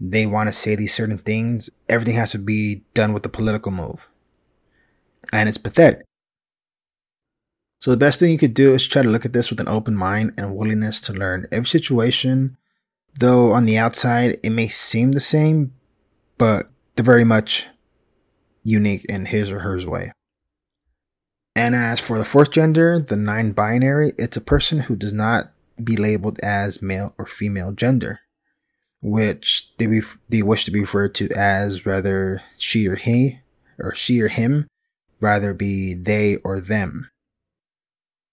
they 0.00 0.26
want 0.26 0.48
to 0.48 0.52
say 0.52 0.74
these 0.74 0.94
certain 0.94 1.18
things. 1.18 1.70
Everything 1.88 2.14
has 2.14 2.32
to 2.32 2.38
be 2.38 2.84
done 2.94 3.12
with 3.12 3.24
the 3.24 3.28
political 3.28 3.70
move. 3.70 4.08
And 5.32 5.48
it's 5.48 5.58
pathetic. 5.58 6.04
So 7.78 7.90
the 7.90 7.98
best 7.98 8.18
thing 8.18 8.30
you 8.30 8.38
could 8.38 8.54
do 8.54 8.72
is 8.72 8.86
try 8.86 9.02
to 9.02 9.08
look 9.08 9.26
at 9.26 9.34
this 9.34 9.50
with 9.50 9.60
an 9.60 9.68
open 9.68 9.94
mind 9.94 10.32
and 10.38 10.56
willingness 10.56 11.00
to 11.02 11.12
learn. 11.12 11.46
Every 11.52 11.66
situation, 11.66 12.56
though 13.20 13.52
on 13.52 13.66
the 13.66 13.76
outside 13.76 14.38
it 14.42 14.50
may 14.50 14.68
seem 14.68 15.12
the 15.12 15.20
same, 15.20 15.74
but 16.38 16.70
they're 16.94 17.04
very 17.04 17.24
much 17.24 17.66
unique 18.64 19.04
in 19.04 19.26
his 19.26 19.50
or 19.50 19.60
her 19.60 19.78
way. 19.86 20.12
And 21.54 21.74
as 21.74 22.00
for 22.00 22.18
the 22.18 22.24
fourth 22.24 22.50
gender, 22.50 22.98
the 22.98 23.16
non 23.16 23.52
binary, 23.52 24.12
it's 24.18 24.36
a 24.36 24.40
person 24.40 24.80
who 24.80 24.96
does 24.96 25.12
not 25.12 25.52
be 25.82 25.96
labeled 25.96 26.40
as 26.40 26.82
male 26.82 27.14
or 27.16 27.26
female 27.26 27.72
gender, 27.72 28.20
which 29.00 29.70
they, 29.78 29.86
be, 29.86 30.00
they 30.28 30.42
wish 30.42 30.64
to 30.64 30.70
be 30.70 30.80
referred 30.80 31.14
to 31.16 31.28
as 31.36 31.86
rather 31.86 32.42
she 32.58 32.88
or 32.88 32.96
he, 32.96 33.40
or 33.78 33.94
she 33.94 34.20
or 34.20 34.28
him, 34.28 34.66
rather 35.20 35.54
be 35.54 35.94
they 35.94 36.36
or 36.38 36.60
them. 36.60 37.08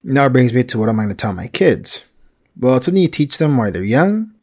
Now 0.03 0.25
it 0.25 0.33
brings 0.33 0.53
me 0.53 0.63
to 0.63 0.79
what 0.79 0.89
I'm 0.89 0.95
going 0.95 1.09
to 1.09 1.15
tell 1.15 1.33
my 1.33 1.47
kids. 1.47 2.03
Well, 2.59 2.77
it's 2.77 2.85
something 2.85 3.01
you 3.01 3.07
teach 3.07 3.37
them 3.37 3.55
while 3.55 3.71
they're 3.71 3.83
young, 3.83 4.33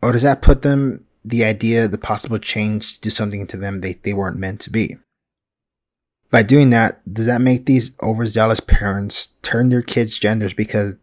or 0.00 0.12
does 0.12 0.22
that 0.22 0.42
put 0.42 0.62
them 0.62 1.03
the 1.24 1.44
idea, 1.44 1.88
the 1.88 1.98
possible 1.98 2.38
change 2.38 2.94
to 2.94 3.00
do 3.00 3.10
something 3.10 3.46
to 3.46 3.56
them 3.56 3.80
they, 3.80 3.94
they 3.94 4.12
weren't 4.12 4.38
meant 4.38 4.60
to 4.62 4.70
be? 4.70 4.96
By 6.30 6.42
doing 6.42 6.70
that, 6.70 7.00
does 7.12 7.26
that 7.26 7.40
make 7.40 7.66
these 7.66 7.96
overzealous 8.02 8.60
parents 8.60 9.28
turn 9.42 9.68
their 9.68 9.82
kids' 9.82 10.18
genders 10.18 10.52
because 10.52 10.96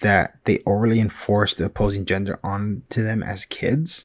that 0.00 0.38
they 0.44 0.60
overly 0.66 1.00
enforce 1.00 1.54
the 1.54 1.64
opposing 1.64 2.04
gender 2.04 2.38
onto 2.44 3.02
them 3.02 3.22
as 3.22 3.44
kids? 3.46 4.04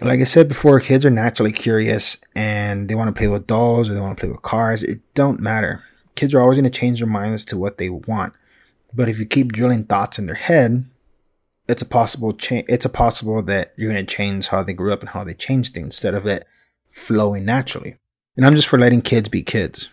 Like 0.00 0.20
I 0.20 0.24
said 0.24 0.46
before, 0.46 0.78
kids 0.78 1.04
are 1.04 1.10
naturally 1.10 1.50
curious 1.50 2.18
and 2.36 2.88
they 2.88 2.94
want 2.94 3.12
to 3.12 3.18
play 3.18 3.26
with 3.26 3.48
dolls 3.48 3.90
or 3.90 3.94
they 3.94 4.00
want 4.00 4.16
to 4.16 4.20
play 4.20 4.30
with 4.30 4.42
cars. 4.42 4.84
It 4.84 5.00
don't 5.14 5.40
matter. 5.40 5.82
Kids 6.14 6.32
are 6.34 6.40
always 6.40 6.56
going 6.56 6.70
to 6.70 6.78
change 6.78 7.00
their 7.00 7.08
minds 7.08 7.44
to 7.46 7.58
what 7.58 7.78
they 7.78 7.90
want. 7.90 8.34
But 8.94 9.08
if 9.08 9.18
you 9.18 9.26
keep 9.26 9.52
drilling 9.52 9.84
thoughts 9.84 10.18
in 10.18 10.26
their 10.26 10.36
head, 10.36 10.84
it's 11.68 11.82
a 11.82 11.86
possible 11.86 12.32
change. 12.32 12.64
it's 12.68 12.86
a 12.86 12.90
possible 12.90 13.42
that 13.42 13.72
you're 13.76 13.92
going 13.92 14.04
to 14.04 14.14
change 14.14 14.48
how 14.48 14.62
they 14.62 14.72
grew 14.72 14.92
up 14.92 15.00
and 15.00 15.10
how 15.10 15.22
they 15.22 15.34
change 15.34 15.70
things 15.70 15.86
instead 15.86 16.14
of 16.14 16.26
it 16.26 16.46
flowing 16.90 17.44
naturally. 17.44 17.96
And 18.36 18.46
I'm 18.46 18.54
just 18.54 18.68
for 18.68 18.78
letting 18.78 19.02
kids 19.02 19.28
be 19.28 19.42
kids. 19.42 19.90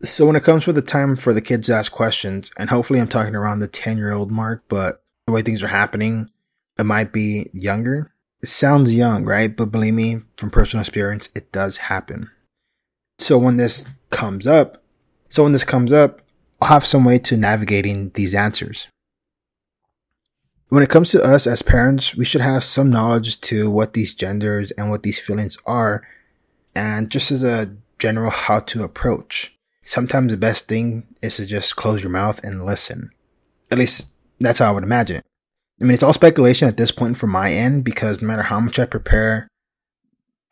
So 0.00 0.26
when 0.26 0.36
it 0.36 0.42
comes 0.42 0.64
for 0.64 0.72
the 0.72 0.82
time 0.82 1.16
for 1.16 1.32
the 1.32 1.40
kids 1.40 1.68
to 1.68 1.74
ask 1.74 1.90
questions, 1.90 2.50
and 2.58 2.68
hopefully 2.68 3.00
I'm 3.00 3.08
talking 3.08 3.34
around 3.34 3.60
the 3.60 3.68
10 3.68 3.96
year 3.96 4.12
old 4.12 4.30
mark, 4.30 4.64
but 4.68 5.02
the 5.26 5.32
way 5.32 5.42
things 5.42 5.62
are 5.62 5.68
happening, 5.68 6.28
it 6.78 6.84
might 6.84 7.12
be 7.12 7.48
younger. 7.52 8.12
It 8.42 8.48
sounds 8.48 8.94
young, 8.94 9.24
right? 9.24 9.56
But 9.56 9.70
believe 9.70 9.94
me, 9.94 10.22
from 10.36 10.50
personal 10.50 10.80
experience, 10.80 11.30
it 11.34 11.52
does 11.52 11.76
happen. 11.78 12.30
So 13.18 13.38
when 13.38 13.56
this 13.56 13.86
comes 14.10 14.46
up, 14.46 14.82
so 15.28 15.44
when 15.44 15.52
this 15.52 15.64
comes 15.64 15.92
up, 15.92 16.20
I'll 16.60 16.68
have 16.68 16.84
some 16.84 17.04
way 17.04 17.18
to 17.20 17.36
navigating 17.36 18.10
these 18.10 18.34
answers. 18.34 18.88
When 20.72 20.82
it 20.82 20.88
comes 20.88 21.10
to 21.10 21.22
us 21.22 21.46
as 21.46 21.60
parents, 21.60 22.16
we 22.16 22.24
should 22.24 22.40
have 22.40 22.64
some 22.64 22.88
knowledge 22.88 23.42
to 23.42 23.70
what 23.70 23.92
these 23.92 24.14
genders 24.14 24.70
and 24.70 24.88
what 24.88 25.02
these 25.02 25.18
feelings 25.18 25.58
are 25.66 26.02
and 26.74 27.10
just 27.10 27.30
as 27.30 27.44
a 27.44 27.76
general 27.98 28.30
how 28.30 28.60
to 28.60 28.82
approach. 28.82 29.54
Sometimes 29.82 30.30
the 30.30 30.38
best 30.38 30.68
thing 30.68 31.08
is 31.20 31.36
to 31.36 31.44
just 31.44 31.76
close 31.76 32.02
your 32.02 32.08
mouth 32.08 32.42
and 32.42 32.64
listen. 32.64 33.10
At 33.70 33.76
least 33.76 34.14
that's 34.40 34.60
how 34.60 34.70
I 34.70 34.70
would 34.70 34.82
imagine 34.82 35.16
it. 35.16 35.26
I 35.82 35.84
mean, 35.84 35.92
it's 35.92 36.02
all 36.02 36.14
speculation 36.14 36.68
at 36.68 36.78
this 36.78 36.90
point 36.90 37.18
from 37.18 37.28
my 37.28 37.52
end 37.52 37.84
because 37.84 38.22
no 38.22 38.28
matter 38.28 38.44
how 38.44 38.58
much 38.58 38.78
I 38.78 38.86
prepare, 38.86 39.48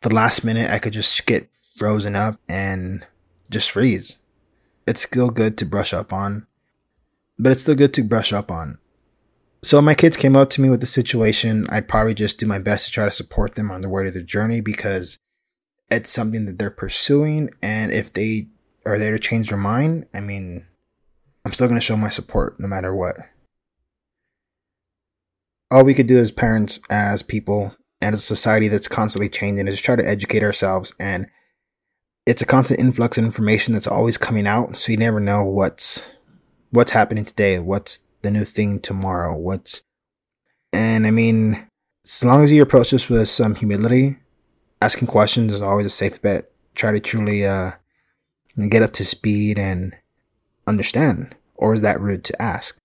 the 0.01 0.13
last 0.13 0.43
minute 0.43 0.69
I 0.69 0.77
could 0.77 0.93
just 0.93 1.25
get 1.25 1.49
frozen 1.77 2.15
up 2.15 2.39
and 2.47 3.07
just 3.49 3.71
freeze. 3.71 4.17
It's 4.85 5.01
still 5.01 5.31
good 5.31 5.57
to 5.57 5.65
brush 5.65 5.95
up 5.95 6.13
on, 6.13 6.45
but 7.39 7.53
it's 7.53 7.63
still 7.63 7.73
good 7.73 7.95
to 7.95 8.03
brush 8.03 8.31
up 8.31 8.51
on. 8.51 8.77
So 9.63 9.81
my 9.81 9.93
kids 9.93 10.17
came 10.17 10.35
up 10.35 10.49
to 10.51 10.61
me 10.61 10.69
with 10.69 10.79
the 10.79 10.87
situation. 10.87 11.67
I'd 11.69 11.87
probably 11.87 12.15
just 12.15 12.39
do 12.39 12.47
my 12.47 12.59
best 12.59 12.87
to 12.87 12.91
try 12.91 13.05
to 13.05 13.11
support 13.11 13.55
them 13.55 13.69
on 13.69 13.81
the 13.81 13.89
way 13.89 14.03
to 14.03 14.11
their 14.11 14.23
journey 14.23 14.59
because 14.59 15.19
it's 15.91 16.09
something 16.09 16.45
that 16.45 16.57
they're 16.57 16.71
pursuing 16.71 17.49
and 17.61 17.91
if 17.91 18.13
they 18.13 18.47
are 18.85 18.97
there 18.97 19.11
to 19.11 19.19
change 19.19 19.49
their 19.49 19.57
mind 19.57 20.07
i 20.15 20.19
mean 20.19 20.65
i'm 21.45 21.51
still 21.51 21.67
going 21.67 21.79
to 21.79 21.85
show 21.85 21.97
my 21.97 22.09
support 22.09 22.59
no 22.59 22.67
matter 22.67 22.95
what 22.95 23.17
all 25.69 25.83
we 25.83 25.93
could 25.93 26.07
do 26.07 26.17
as 26.17 26.31
parents 26.31 26.79
as 26.89 27.21
people 27.21 27.75
and 28.01 28.13
as 28.13 28.21
a 28.21 28.25
society 28.25 28.67
that's 28.67 28.87
constantly 28.87 29.29
changing 29.29 29.67
is 29.67 29.79
try 29.79 29.95
to 29.95 30.07
educate 30.07 30.43
ourselves 30.43 30.95
and 30.99 31.27
it's 32.25 32.41
a 32.41 32.45
constant 32.45 32.79
influx 32.79 33.17
of 33.17 33.25
information 33.25 33.73
that's 33.73 33.87
always 33.87 34.17
coming 34.17 34.47
out 34.47 34.75
so 34.75 34.91
you 34.91 34.97
never 34.97 35.19
know 35.19 35.43
what's 35.43 36.03
what's 36.71 36.91
happening 36.91 37.25
today 37.25 37.59
what's 37.59 37.99
the 38.21 38.31
new 38.31 38.45
thing 38.45 38.79
tomorrow 38.79 39.35
what's 39.35 39.83
and 40.73 41.05
i 41.05 41.11
mean 41.11 41.67
as 42.05 42.23
long 42.23 42.43
as 42.43 42.51
you 42.51 42.61
approach 42.61 42.91
this 42.91 43.09
with 43.09 43.27
some 43.27 43.55
humility 43.55 44.17
asking 44.81 45.07
questions 45.07 45.53
is 45.53 45.61
always 45.61 45.85
a 45.85 45.89
safe 45.89 46.21
bet. 46.21 46.49
Try 46.73 46.91
to 46.91 46.99
truly 46.99 47.45
uh, 47.45 47.71
get 48.69 48.81
up 48.81 48.91
to 48.93 49.05
speed 49.05 49.59
and 49.59 49.95
understand. 50.65 51.35
Or 51.55 51.73
is 51.73 51.83
that 51.83 52.01
rude 52.01 52.23
to 52.25 52.41
ask? 52.41 52.77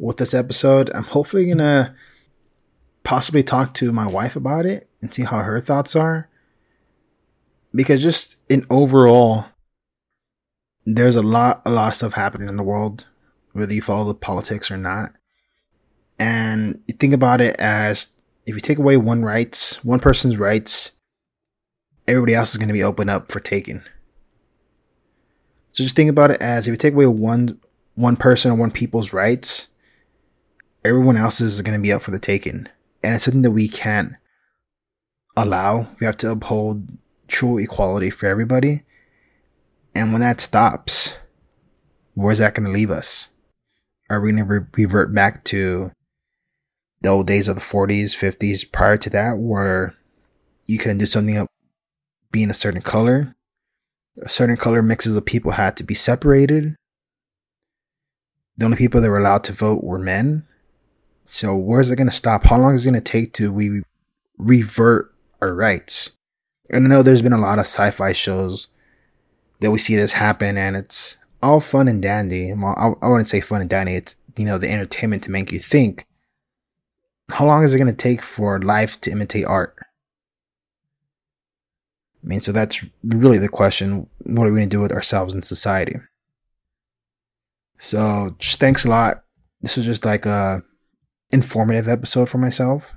With 0.00 0.16
this 0.16 0.34
episode, 0.34 0.90
I'm 0.94 1.04
hopefully 1.04 1.46
going 1.46 1.58
to 1.58 1.94
possibly 3.04 3.42
talk 3.42 3.74
to 3.74 3.92
my 3.92 4.06
wife 4.06 4.36
about 4.36 4.66
it 4.66 4.88
and 5.00 5.12
see 5.12 5.24
how 5.24 5.38
her 5.38 5.60
thoughts 5.60 5.96
are. 5.96 6.28
Because 7.74 8.02
just 8.02 8.36
in 8.48 8.66
overall, 8.70 9.46
there's 10.84 11.16
a 11.16 11.22
lot, 11.22 11.62
a 11.66 11.70
lot 11.70 11.88
of 11.88 11.94
stuff 11.94 12.14
happening 12.14 12.48
in 12.48 12.56
the 12.56 12.62
world, 12.62 13.06
whether 13.52 13.72
you 13.72 13.82
follow 13.82 14.04
the 14.04 14.14
politics 14.14 14.70
or 14.70 14.76
not. 14.76 15.12
And 16.18 16.82
you 16.86 16.94
think 16.94 17.12
about 17.12 17.40
it 17.40 17.56
as 17.58 18.08
if 18.46 18.54
you 18.54 18.60
take 18.60 18.78
away 18.78 18.96
one 18.96 19.24
rights, 19.24 19.84
one 19.84 20.00
person's 20.00 20.38
rights, 20.38 20.92
everybody 22.06 22.34
else 22.34 22.50
is 22.50 22.56
going 22.56 22.68
to 22.68 22.74
be 22.74 22.82
open 22.82 23.08
up 23.08 23.30
for 23.30 23.40
taking. 23.40 23.82
So 25.72 25.84
just 25.84 25.94
think 25.94 26.10
about 26.10 26.30
it 26.30 26.40
as 26.40 26.66
if 26.66 26.72
you 26.72 26.76
take 26.76 26.94
away 26.94 27.06
one 27.06 27.60
one 27.94 28.16
person 28.16 28.52
or 28.52 28.54
one 28.54 28.70
people's 28.70 29.12
rights, 29.12 29.68
everyone 30.84 31.16
else 31.16 31.40
is 31.40 31.60
going 31.62 31.76
to 31.76 31.82
be 31.82 31.92
up 31.92 32.00
for 32.00 32.12
the 32.12 32.18
taking. 32.18 32.68
And 33.02 33.16
it's 33.16 33.24
something 33.24 33.42
that 33.42 33.50
we 33.50 33.68
can't 33.68 34.14
allow. 35.36 35.88
We 36.00 36.06
have 36.06 36.16
to 36.18 36.30
uphold 36.30 36.86
true 37.28 37.58
equality 37.58 38.10
for 38.10 38.26
everybody. 38.26 38.82
And 39.94 40.12
when 40.12 40.20
that 40.20 40.40
stops, 40.40 41.14
where's 42.14 42.38
that 42.38 42.54
going 42.54 42.66
to 42.66 42.72
leave 42.72 42.90
us? 42.90 43.28
Are 44.10 44.20
we 44.20 44.32
going 44.32 44.44
to 44.44 44.52
re- 44.52 44.66
revert 44.76 45.14
back 45.14 45.44
to 45.44 45.92
the 47.02 47.10
old 47.10 47.26
days 47.26 47.46
of 47.46 47.54
the 47.54 47.60
40s, 47.60 48.10
50s 48.16 48.70
prior 48.70 48.96
to 48.96 49.10
that, 49.10 49.38
where 49.38 49.94
you 50.66 50.78
couldn't 50.78 50.98
do 50.98 51.06
something 51.06 51.36
up 51.36 51.48
being 52.32 52.50
a 52.50 52.54
certain 52.54 52.82
color? 52.82 53.34
A 54.22 54.28
certain 54.28 54.56
color 54.56 54.82
mixes 54.82 55.16
of 55.16 55.24
people 55.24 55.52
had 55.52 55.76
to 55.76 55.84
be 55.84 55.94
separated. 55.94 56.74
The 58.56 58.64
only 58.64 58.76
people 58.76 59.00
that 59.00 59.10
were 59.10 59.18
allowed 59.18 59.44
to 59.44 59.52
vote 59.52 59.84
were 59.84 59.98
men. 59.98 60.44
So 61.26 61.54
where's 61.54 61.90
it 61.90 61.96
going 61.96 62.08
to 62.08 62.14
stop? 62.14 62.44
How 62.44 62.58
long 62.58 62.74
is 62.74 62.84
it 62.84 62.90
going 62.90 63.02
to 63.02 63.12
take 63.12 63.32
to 63.34 63.52
we 63.52 63.82
revert 64.38 65.14
our 65.40 65.54
rights? 65.54 66.17
And 66.70 66.84
I 66.84 66.88
know 66.88 67.02
there's 67.02 67.22
been 67.22 67.32
a 67.32 67.38
lot 67.38 67.58
of 67.58 67.66
sci-fi 67.66 68.12
shows 68.12 68.68
that 69.60 69.70
we 69.70 69.78
see 69.78 69.96
this 69.96 70.12
happen, 70.12 70.56
and 70.56 70.76
it's 70.76 71.16
all 71.42 71.60
fun 71.60 71.88
and 71.88 72.02
dandy. 72.02 72.52
Well, 72.52 72.96
I, 73.00 73.08
wouldn't 73.08 73.28
say 73.28 73.40
fun 73.40 73.60
and 73.60 73.70
dandy. 73.70 73.94
It's 73.94 74.16
you 74.36 74.44
know 74.44 74.58
the 74.58 74.70
entertainment 74.70 75.22
to 75.24 75.30
make 75.30 75.52
you 75.52 75.58
think. 75.58 76.06
How 77.30 77.46
long 77.46 77.64
is 77.64 77.74
it 77.74 77.78
going 77.78 77.90
to 77.90 77.96
take 77.96 78.22
for 78.22 78.60
life 78.60 79.00
to 79.02 79.10
imitate 79.10 79.44
art? 79.44 79.76
I 82.22 82.26
mean, 82.26 82.40
so 82.40 82.52
that's 82.52 82.84
really 83.04 83.38
the 83.38 83.48
question. 83.48 84.08
What 84.24 84.46
are 84.46 84.50
we 84.50 84.58
going 84.58 84.68
to 84.68 84.76
do 84.76 84.80
with 84.80 84.92
ourselves 84.92 85.34
in 85.34 85.42
society? 85.42 85.96
So, 87.78 88.34
just 88.38 88.58
thanks 88.58 88.84
a 88.84 88.88
lot. 88.88 89.24
This 89.60 89.76
was 89.76 89.86
just 89.86 90.04
like 90.04 90.26
a 90.26 90.62
informative 91.30 91.88
episode 91.88 92.28
for 92.28 92.38
myself, 92.38 92.92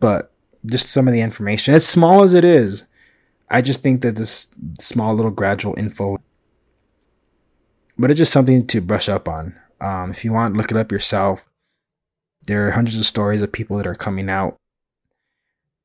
but 0.00 0.32
just 0.64 0.88
some 0.88 1.06
of 1.06 1.14
the 1.14 1.20
information, 1.20 1.74
as 1.74 1.86
small 1.86 2.22
as 2.22 2.34
it 2.34 2.44
is, 2.44 2.84
I 3.48 3.62
just 3.62 3.82
think 3.82 4.02
that 4.02 4.16
this 4.16 4.48
small 4.80 5.14
little 5.14 5.30
gradual 5.30 5.78
info, 5.78 6.18
but 7.98 8.10
it's 8.10 8.18
just 8.18 8.32
something 8.32 8.66
to 8.66 8.80
brush 8.80 9.08
up 9.08 9.28
on. 9.28 9.54
Um, 9.80 10.10
if 10.10 10.24
you 10.24 10.32
want, 10.32 10.56
look 10.56 10.70
it 10.70 10.76
up 10.76 10.90
yourself. 10.90 11.50
There 12.46 12.66
are 12.66 12.72
hundreds 12.72 12.98
of 12.98 13.06
stories 13.06 13.42
of 13.42 13.52
people 13.52 13.76
that 13.76 13.86
are 13.86 13.94
coming 13.94 14.28
out 14.28 14.56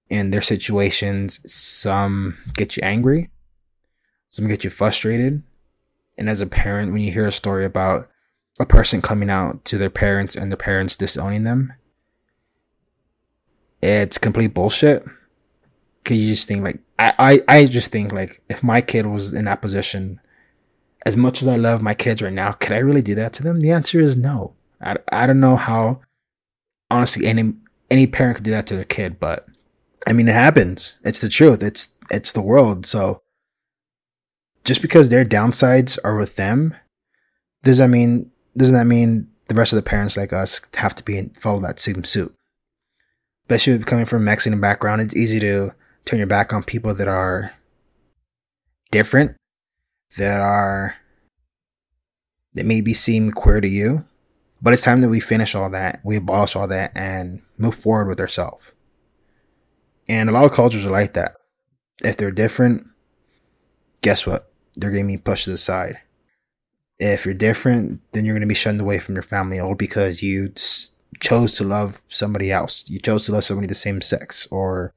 in 0.09 0.31
their 0.31 0.41
situations. 0.41 1.39
Some 1.51 2.37
get 2.55 2.77
you 2.77 2.83
angry, 2.83 3.29
some 4.29 4.47
get 4.47 4.63
you 4.63 4.69
frustrated. 4.69 5.43
And 6.17 6.29
as 6.29 6.41
a 6.41 6.47
parent, 6.47 6.91
when 6.91 7.01
you 7.01 7.11
hear 7.11 7.25
a 7.25 7.31
story 7.31 7.65
about 7.65 8.09
a 8.59 8.65
person 8.65 9.01
coming 9.01 9.29
out 9.29 9.65
to 9.65 9.77
their 9.77 9.89
parents 9.89 10.35
and 10.35 10.51
their 10.51 10.57
parents 10.57 10.95
disowning 10.95 11.43
them, 11.43 11.73
it's 13.81 14.17
complete 14.17 14.53
bullshit. 14.53 15.05
Cause 16.03 16.17
you 16.17 16.27
just 16.27 16.47
think 16.47 16.63
like 16.63 16.79
I, 16.97 17.41
I, 17.47 17.57
I 17.57 17.65
just 17.65 17.91
think 17.91 18.11
like 18.11 18.41
if 18.49 18.63
my 18.63 18.81
kid 18.81 19.05
was 19.05 19.33
in 19.33 19.45
that 19.45 19.61
position, 19.61 20.19
as 21.05 21.15
much 21.15 21.41
as 21.41 21.47
I 21.47 21.55
love 21.55 21.81
my 21.81 21.93
kids 21.93 22.21
right 22.21 22.33
now, 22.33 22.53
could 22.53 22.71
I 22.71 22.79
really 22.79 23.01
do 23.01 23.15
that 23.15 23.33
to 23.33 23.43
them? 23.43 23.59
The 23.59 23.71
answer 23.71 23.99
is 23.99 24.17
no. 24.17 24.53
I, 24.81 24.97
I 25.11 25.27
don't 25.27 25.39
know 25.39 25.55
how 25.55 26.01
honestly 26.89 27.27
any 27.27 27.53
any 27.89 28.07
parent 28.07 28.37
could 28.37 28.45
do 28.45 28.51
that 28.51 28.67
to 28.67 28.75
their 28.75 28.83
kid, 28.83 29.19
but 29.19 29.45
I 30.07 30.13
mean 30.13 30.27
it 30.27 30.33
happens. 30.33 30.99
It's 31.03 31.19
the 31.19 31.29
truth. 31.29 31.61
It's 31.61 31.89
it's 32.09 32.31
the 32.31 32.41
world. 32.41 32.85
So 32.85 33.21
just 34.63 34.81
because 34.81 35.09
their 35.09 35.25
downsides 35.25 35.99
are 36.03 36.15
with 36.15 36.35
them, 36.35 36.75
does 37.63 37.77
that 37.77 37.89
mean 37.89 38.31
doesn't 38.57 38.75
that 38.75 38.85
mean 38.85 39.27
the 39.47 39.55
rest 39.55 39.71
of 39.71 39.77
the 39.77 39.83
parents 39.83 40.17
like 40.17 40.33
us 40.33 40.61
have 40.75 40.95
to 40.95 41.03
be 41.03 41.17
in 41.17 41.29
follow 41.29 41.59
that 41.61 41.79
same 41.79 42.03
suit? 42.03 42.35
especially 43.51 43.83
coming 43.83 44.05
from 44.05 44.21
a 44.21 44.25
Mexican 44.25 44.61
background, 44.61 45.01
it's 45.01 45.15
easy 45.15 45.39
to 45.39 45.73
turn 46.05 46.19
your 46.19 46.27
back 46.27 46.53
on 46.53 46.63
people 46.63 46.93
that 46.95 47.07
are 47.07 47.53
different, 48.91 49.35
that 50.17 50.39
are 50.39 50.95
that 52.53 52.65
maybe 52.65 52.93
seem 52.93 53.31
queer 53.31 53.61
to 53.61 53.67
you. 53.67 54.05
But 54.61 54.73
it's 54.73 54.83
time 54.83 55.01
that 55.01 55.09
we 55.09 55.19
finish 55.19 55.55
all 55.55 55.69
that, 55.71 56.01
we 56.03 56.17
abolish 56.17 56.55
all 56.55 56.67
that, 56.67 56.91
and 56.95 57.41
move 57.57 57.73
forward 57.73 58.07
with 58.07 58.19
ourselves. 58.19 58.71
And 60.07 60.29
a 60.29 60.33
lot 60.33 60.45
of 60.45 60.51
cultures 60.51 60.85
are 60.85 60.91
like 60.91 61.13
that. 61.13 61.35
If 62.03 62.17
they're 62.17 62.31
different, 62.31 62.85
guess 64.01 64.27
what? 64.27 64.51
They're 64.75 64.91
going 64.91 65.07
to 65.07 65.13
be 65.13 65.17
pushed 65.17 65.45
to 65.45 65.51
the 65.51 65.57
side. 65.57 65.99
If 66.99 67.25
you're 67.25 67.33
different, 67.33 68.01
then 68.11 68.25
you're 68.25 68.35
going 68.35 68.41
to 68.41 68.47
be 68.47 68.53
shunned 68.53 68.81
away 68.81 68.99
from 68.99 69.15
your 69.15 69.23
family 69.23 69.59
all 69.59 69.73
because 69.73 70.21
you 70.21 70.53
chose 71.19 71.55
to 71.57 71.63
love 71.63 72.01
somebody 72.07 72.51
else. 72.51 72.87
You 72.87 72.99
chose 72.99 73.25
to 73.25 73.31
love 73.31 73.43
somebody 73.43 73.67
the 73.67 73.75
same 73.75 74.01
sex 74.01 74.47
or 74.51 74.93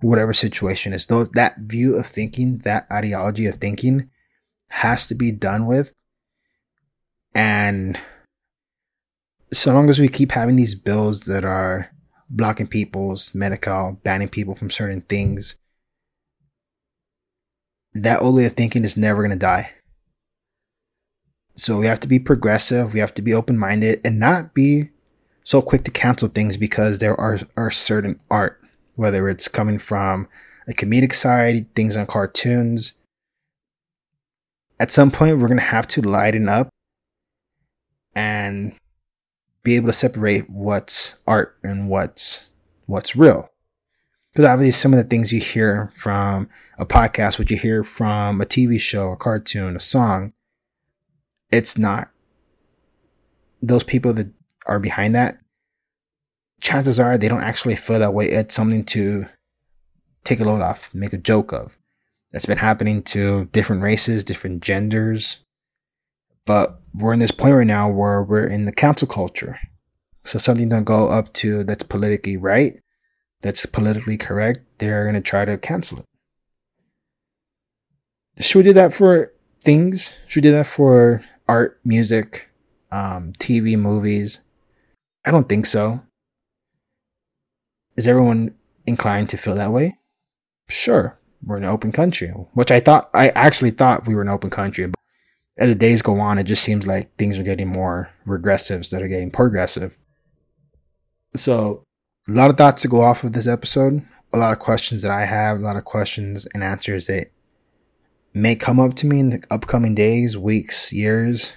whatever 0.00 0.32
situation 0.32 0.92
is. 0.92 1.06
Though 1.06 1.24
that 1.24 1.58
view 1.58 1.96
of 1.96 2.06
thinking, 2.06 2.58
that 2.58 2.86
ideology 2.90 3.46
of 3.46 3.56
thinking 3.56 4.10
has 4.70 5.08
to 5.08 5.14
be 5.14 5.32
done 5.32 5.66
with. 5.66 5.92
And 7.34 7.98
so 9.52 9.72
long 9.72 9.88
as 9.90 9.98
we 9.98 10.08
keep 10.08 10.32
having 10.32 10.56
these 10.56 10.74
bills 10.74 11.22
that 11.22 11.44
are 11.44 11.90
blocking 12.28 12.68
people's 12.68 13.34
medical, 13.34 14.00
banning 14.04 14.28
people 14.28 14.54
from 14.54 14.70
certain 14.70 15.02
things, 15.02 15.56
that 17.92 18.22
old 18.22 18.36
way 18.36 18.46
of 18.46 18.52
thinking 18.52 18.84
is 18.84 18.96
never 18.96 19.22
going 19.22 19.30
to 19.30 19.36
die. 19.36 19.72
So 21.56 21.78
we 21.78 21.86
have 21.86 22.00
to 22.00 22.08
be 22.08 22.18
progressive, 22.18 22.94
we 22.94 23.00
have 23.00 23.12
to 23.14 23.22
be 23.22 23.34
open 23.34 23.58
minded, 23.58 24.00
and 24.04 24.18
not 24.18 24.54
be 24.54 24.90
so 25.42 25.60
quick 25.60 25.84
to 25.84 25.90
cancel 25.90 26.28
things 26.28 26.56
because 26.56 26.98
there 26.98 27.20
are, 27.20 27.40
are 27.56 27.70
certain 27.70 28.20
art, 28.30 28.62
whether 28.94 29.28
it's 29.28 29.48
coming 29.48 29.78
from 29.78 30.28
a 30.68 30.72
comedic 30.72 31.14
side, 31.14 31.74
things 31.74 31.96
on 31.96 32.06
cartoons. 32.06 32.92
At 34.78 34.90
some 34.90 35.10
point, 35.10 35.38
we're 35.38 35.48
going 35.48 35.58
to 35.58 35.64
have 35.64 35.86
to 35.88 36.00
lighten 36.00 36.48
up 36.48 36.68
and 38.14 38.74
be 39.62 39.76
able 39.76 39.88
to 39.88 39.92
separate 39.92 40.48
what's 40.48 41.20
art 41.26 41.56
and 41.62 41.88
what's 41.88 42.50
what's 42.86 43.14
real. 43.14 43.50
Because 44.32 44.46
obviously, 44.46 44.78
some 44.78 44.92
of 44.92 44.98
the 44.98 45.04
things 45.04 45.32
you 45.32 45.40
hear 45.40 45.90
from 45.94 46.48
a 46.78 46.86
podcast, 46.86 47.38
what 47.38 47.50
you 47.50 47.56
hear 47.56 47.82
from 47.82 48.40
a 48.40 48.46
TV 48.46 48.80
show, 48.80 49.10
a 49.10 49.16
cartoon, 49.16 49.76
a 49.76 49.80
song, 49.80 50.32
it's 51.50 51.76
not 51.76 52.10
those 53.60 53.84
people 53.84 54.12
that 54.14 54.28
are 54.66 54.78
behind 54.78 55.14
that, 55.14 55.39
chances 56.60 57.00
are 57.00 57.16
they 57.16 57.28
don't 57.28 57.42
actually 57.42 57.76
feel 57.76 57.98
that 57.98 58.14
way. 58.14 58.26
It's 58.26 58.54
something 58.54 58.84
to 58.84 59.26
take 60.24 60.40
a 60.40 60.44
load 60.44 60.60
off, 60.60 60.94
make 60.94 61.12
a 61.12 61.18
joke 61.18 61.52
of. 61.52 61.76
That's 62.32 62.46
been 62.46 62.58
happening 62.58 63.02
to 63.04 63.46
different 63.46 63.82
races, 63.82 64.22
different 64.22 64.62
genders. 64.62 65.38
But 66.44 66.80
we're 66.94 67.12
in 67.12 67.18
this 67.18 67.30
point 67.30 67.54
right 67.54 67.66
now 67.66 67.90
where 67.90 68.22
we're 68.22 68.46
in 68.46 68.64
the 68.64 68.72
cancel 68.72 69.08
culture. 69.08 69.58
So 70.24 70.38
something 70.38 70.68
don't 70.68 70.84
go 70.84 71.08
up 71.08 71.32
to 71.34 71.64
that's 71.64 71.82
politically 71.82 72.36
right, 72.36 72.80
that's 73.40 73.64
politically 73.66 74.16
correct, 74.16 74.60
they're 74.78 75.04
going 75.04 75.14
to 75.14 75.20
try 75.20 75.44
to 75.44 75.56
cancel 75.56 76.00
it. 76.00 76.04
Should 78.44 78.58
we 78.58 78.64
do 78.64 78.72
that 78.74 78.94
for 78.94 79.32
things? 79.60 80.18
Should 80.26 80.44
we 80.44 80.50
do 80.50 80.52
that 80.52 80.66
for 80.66 81.22
art, 81.48 81.80
music, 81.84 82.48
um, 82.92 83.32
TV, 83.38 83.78
movies? 83.78 84.40
I 85.24 85.30
don't 85.30 85.48
think 85.48 85.66
so. 85.66 86.02
Is 88.00 88.08
everyone 88.08 88.54
inclined 88.86 89.28
to 89.28 89.36
feel 89.36 89.56
that 89.56 89.74
way? 89.74 89.98
Sure, 90.70 91.18
we're 91.44 91.58
an 91.58 91.66
open 91.66 91.92
country, 91.92 92.28
which 92.54 92.70
I 92.70 92.80
thought, 92.80 93.10
I 93.12 93.28
actually 93.28 93.72
thought 93.72 94.06
we 94.06 94.14
were 94.14 94.22
an 94.22 94.30
open 94.30 94.48
country. 94.48 94.86
But 94.86 94.98
as 95.58 95.68
the 95.68 95.78
days 95.78 96.00
go 96.00 96.18
on, 96.18 96.38
it 96.38 96.44
just 96.44 96.64
seems 96.64 96.86
like 96.86 97.14
things 97.18 97.38
are 97.38 97.42
getting 97.42 97.68
more 97.68 98.08
regressive 98.24 98.78
instead 98.78 99.02
of 99.02 99.10
getting 99.10 99.30
progressive. 99.30 99.98
So, 101.36 101.84
a 102.26 102.32
lot 102.32 102.48
of 102.48 102.56
thoughts 102.56 102.80
to 102.80 102.88
go 102.88 103.02
off 103.02 103.22
of 103.22 103.34
this 103.34 103.46
episode, 103.46 104.02
a 104.32 104.38
lot 104.38 104.54
of 104.54 104.60
questions 104.60 105.02
that 105.02 105.10
I 105.10 105.26
have, 105.26 105.58
a 105.58 105.60
lot 105.60 105.76
of 105.76 105.84
questions 105.84 106.46
and 106.54 106.64
answers 106.64 107.06
that 107.08 107.26
may 108.32 108.56
come 108.56 108.80
up 108.80 108.94
to 108.94 109.06
me 109.06 109.20
in 109.20 109.28
the 109.28 109.44
upcoming 109.50 109.94
days, 109.94 110.38
weeks, 110.38 110.90
years. 110.90 111.52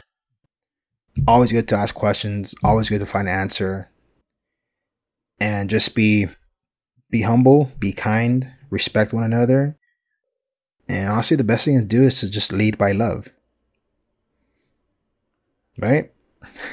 Always 1.25 1.53
good 1.53 1.69
to 1.69 1.77
ask 1.77 1.95
questions, 1.95 2.53
always 2.61 2.89
good 2.89 2.99
to 2.99 3.05
find 3.05 3.29
an 3.29 3.33
answer, 3.33 3.92
and 5.39 5.69
just 5.69 5.95
be 5.95 6.27
be 7.09 7.21
humble, 7.21 7.71
be 7.77 7.93
kind, 7.93 8.51
respect 8.69 9.13
one 9.13 9.23
another. 9.23 9.75
And 10.89 11.09
honestly, 11.09 11.37
the 11.37 11.43
best 11.43 11.65
thing 11.65 11.79
to 11.79 11.85
do 11.85 12.03
is 12.03 12.19
to 12.19 12.29
just 12.29 12.51
lead 12.51 12.77
by 12.77 12.91
love. 12.91 13.27
Right? 15.77 16.11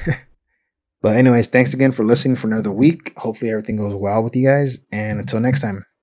but 1.02 1.16
anyways, 1.16 1.46
thanks 1.48 1.74
again 1.74 1.92
for 1.92 2.04
listening 2.04 2.36
for 2.36 2.48
another 2.48 2.72
week. 2.72 3.12
Hopefully 3.18 3.50
everything 3.50 3.76
goes 3.76 3.94
well 3.94 4.22
with 4.22 4.34
you 4.34 4.46
guys. 4.46 4.80
And 4.90 5.20
until 5.20 5.40
next 5.40 5.60
time. 5.60 5.84